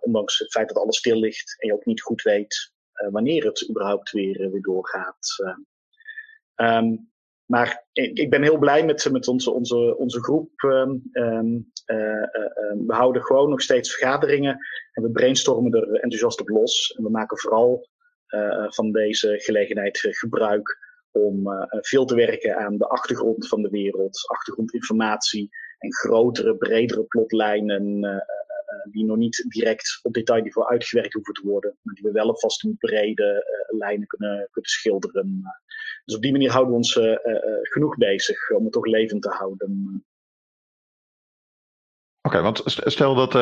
[0.00, 2.72] ondanks het feit dat alles stil ligt en je ook niet goed weet
[3.10, 5.44] wanneer het überhaupt weer, weer doorgaat.
[6.56, 7.11] Um,
[7.52, 10.50] maar ik ben heel blij met, met onze, onze, onze groep.
[10.62, 12.22] Um, uh, uh,
[12.86, 14.58] we houden gewoon nog steeds vergaderingen
[14.92, 16.94] en we brainstormen er enthousiast op los.
[16.96, 17.88] En we maken vooral
[18.28, 20.78] uh, van deze gelegenheid gebruik
[21.10, 25.48] om veel te werken aan de achtergrond van de wereld, achtergrondinformatie
[25.78, 28.04] en grotere, bredere plotlijnen
[28.90, 32.40] die nog niet direct op detailniveau uitgewerkt hoeven te worden, maar die we wel op
[32.40, 33.44] vaste brede
[33.78, 35.42] lijnen kunnen, kunnen schilderen.
[36.04, 37.00] Dus op die manier houden we ons
[37.62, 40.04] genoeg bezig om het toch levend te houden.
[42.28, 43.32] Oké, want stel dat,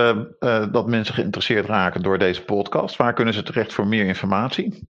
[0.73, 4.89] dat mensen geïnteresseerd raken door deze podcast, waar kunnen ze terecht voor meer informatie?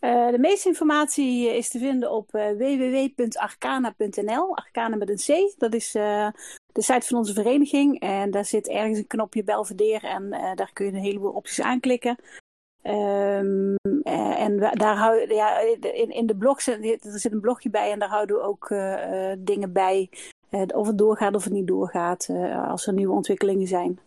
[0.00, 5.54] De meeste informatie is te vinden op www.arcana.nl, Arcana met een C.
[5.58, 6.32] Dat is de
[6.72, 10.92] site van onze vereniging en daar zit ergens een knopje Belvedere en daar kun je
[10.92, 12.16] een heleboel opties aanklikken.
[12.82, 17.98] Um, en daar houden, ja, in, in de blog er zit een blogje bij en
[17.98, 20.10] daar houden we ook uh, dingen bij.
[20.50, 23.98] Uh, of het doorgaat of het niet doorgaat, uh, als er nieuwe ontwikkelingen zijn.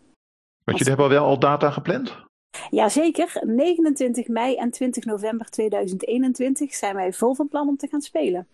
[0.64, 2.26] Want jullie hebben wel al data gepland?
[2.70, 8.02] Jazeker, 29 mei en 20 november 2021 zijn wij vol van plan om te gaan
[8.02, 8.48] spelen.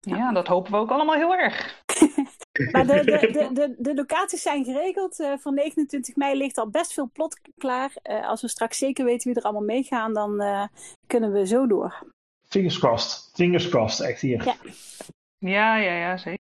[0.00, 1.82] Ja, dat hopen we ook allemaal heel erg.
[2.72, 5.20] maar de, de, de, de, locaties zijn geregeld.
[5.20, 7.92] Uh, voor 29 mei ligt al best veel plot klaar.
[8.02, 10.66] Uh, als we straks zeker weten wie er allemaal meegaan, dan uh,
[11.06, 12.06] kunnen we zo door.
[12.48, 13.30] Fingers crossed.
[13.34, 14.44] Fingers crossed, echt hier.
[14.44, 14.56] Ja,
[15.38, 16.40] ja, ja, ja zeker.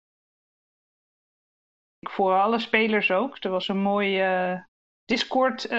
[2.10, 3.44] Voor alle spelers ook.
[3.44, 4.66] Er was een mooie
[5.06, 5.70] Discord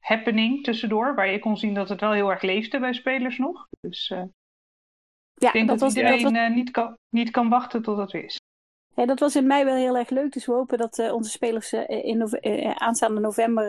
[0.00, 1.14] happening tussendoor.
[1.14, 3.66] Waar je kon zien dat het wel heel erg leefde bij spelers nog.
[3.80, 6.54] Dus ja, ik denk dat, dat iedereen dat was...
[6.54, 8.40] niet, kan, niet kan wachten tot het weer is.
[8.94, 10.32] Ja, dat was in mei wel heel erg leuk.
[10.32, 13.66] Dus we hopen dat uh, onze spelers in nove aanstaande november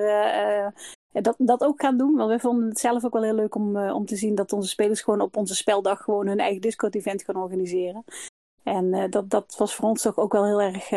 [1.11, 2.15] dat, dat ook gaan doen.
[2.15, 4.69] Want we vonden het zelf ook wel heel leuk om, om te zien dat onze
[4.69, 8.03] spelers gewoon op onze speldag gewoon hun eigen Discord-event gaan organiseren.
[8.63, 10.89] En dat, dat was voor ons toch ook wel heel erg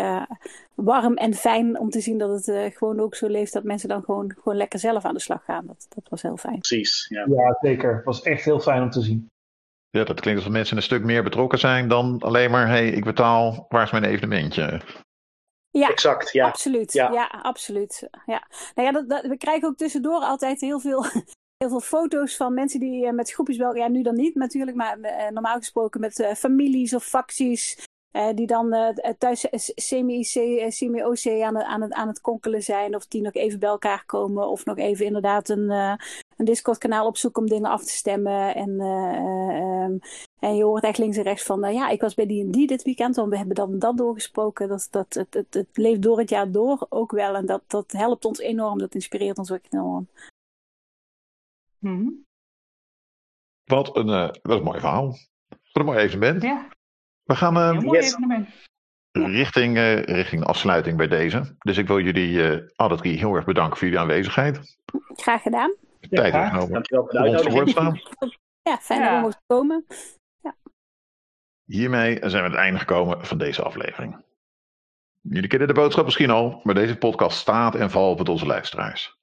[0.74, 4.02] warm en fijn om te zien dat het gewoon ook zo leeft dat mensen dan
[4.02, 5.66] gewoon, gewoon lekker zelf aan de slag gaan.
[5.66, 6.58] Dat, dat was heel fijn.
[6.58, 7.06] Precies.
[7.08, 7.26] Ja.
[7.28, 7.94] ja, zeker.
[7.94, 9.28] Het was echt heel fijn om te zien.
[9.90, 13.04] Ja, dat klinkt alsof mensen een stuk meer betrokken zijn dan alleen maar, hey, ik
[13.04, 14.80] betaal, waar is mijn evenementje?
[15.70, 16.32] Ja, exact.
[16.32, 16.92] Ja, absoluut.
[16.92, 18.08] Ja, ja absoluut.
[18.26, 18.48] Ja.
[18.74, 21.04] Nou ja, dat, dat, we krijgen ook tussendoor altijd heel veel,
[21.56, 24.76] heel veel foto's van mensen die uh, met groepjes wel, ja, nu dan niet natuurlijk,
[24.76, 27.86] maar uh, normaal gesproken met uh, families of facties.
[28.34, 29.46] die dan thuis
[30.66, 32.94] semi-OC aan, aan, het, aan het konkelen zijn.
[32.94, 34.48] Of die nog even bij elkaar komen.
[34.48, 38.54] Of nog even inderdaad een, een Discord-kanaal opzoeken om dingen af te stemmen.
[38.54, 39.98] En, um,
[40.38, 42.66] en je hoort echt links en rechts van, ja, ik was bij die en die
[42.66, 44.68] dit weekend, want we hebben dat en dat doorgesproken.
[44.68, 47.92] Dat, dat, het, het, het leeft door het jaar door ook wel en dat, dat
[47.92, 50.08] helpt ons enorm, dat inspireert ons ook enorm.
[51.86, 52.24] Hmm.
[53.64, 55.06] Wat, een, uh, wat een mooi verhaal.
[55.48, 56.42] Wat een mooi evenement.
[56.42, 56.68] Ja.
[57.22, 58.06] We gaan uh, mooi yes.
[58.06, 58.48] evenement.
[59.12, 61.56] Richting, uh, richting de afsluiting bij deze.
[61.58, 64.76] Dus ik wil jullie uh, alle drie heel erg bedanken voor jullie aanwezigheid.
[65.14, 65.74] Graag gedaan
[66.08, 66.72] tijd ja, genomen.
[66.72, 67.68] Dankjewel voor de uitnodiging.
[67.68, 68.00] staan.
[68.62, 69.06] Ja, fijn ja.
[69.06, 69.86] dat we mochten komen.
[70.40, 70.56] Ja.
[71.64, 74.24] Hiermee zijn we aan het einde gekomen van deze aflevering.
[75.20, 79.18] Jullie kennen de boodschap misschien al, maar deze podcast staat en valt met onze luisteraars.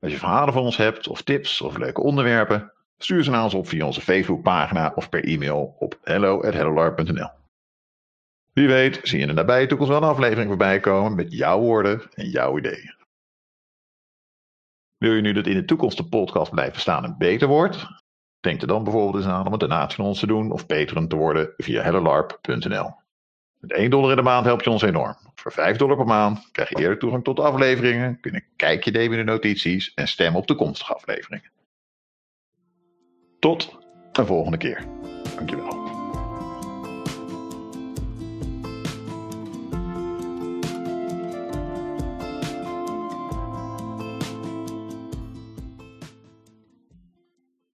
[0.00, 3.54] Als je verhalen van ons hebt, of tips, of leuke onderwerpen, stuur ze naar ons
[3.54, 7.30] op via onze Facebookpagina of per e-mail op hello.hellolar.nl.
[8.52, 11.60] Wie weet zie je in de nabije toekomst wel een aflevering voorbij komen met jouw
[11.60, 12.96] woorden en jouw ideeën.
[14.96, 17.86] Wil je nu dat in de toekomst de podcast blijven staan en beter wordt?
[18.40, 21.08] Denk er dan bijvoorbeeld eens aan om een donatie van ons te doen of patron
[21.08, 22.94] te worden via hellolarp.nl.
[23.60, 25.16] Met 1 dollar in de maand help je ons enorm.
[25.34, 28.56] Voor 5 dollar per maand krijg je eerder toegang tot de afleveringen, kun je een
[28.56, 31.50] kijkje nemen in de notities en stemmen op toekomstige afleveringen.
[33.38, 33.78] Tot
[34.12, 34.84] een volgende keer.
[35.36, 35.87] Dankjewel.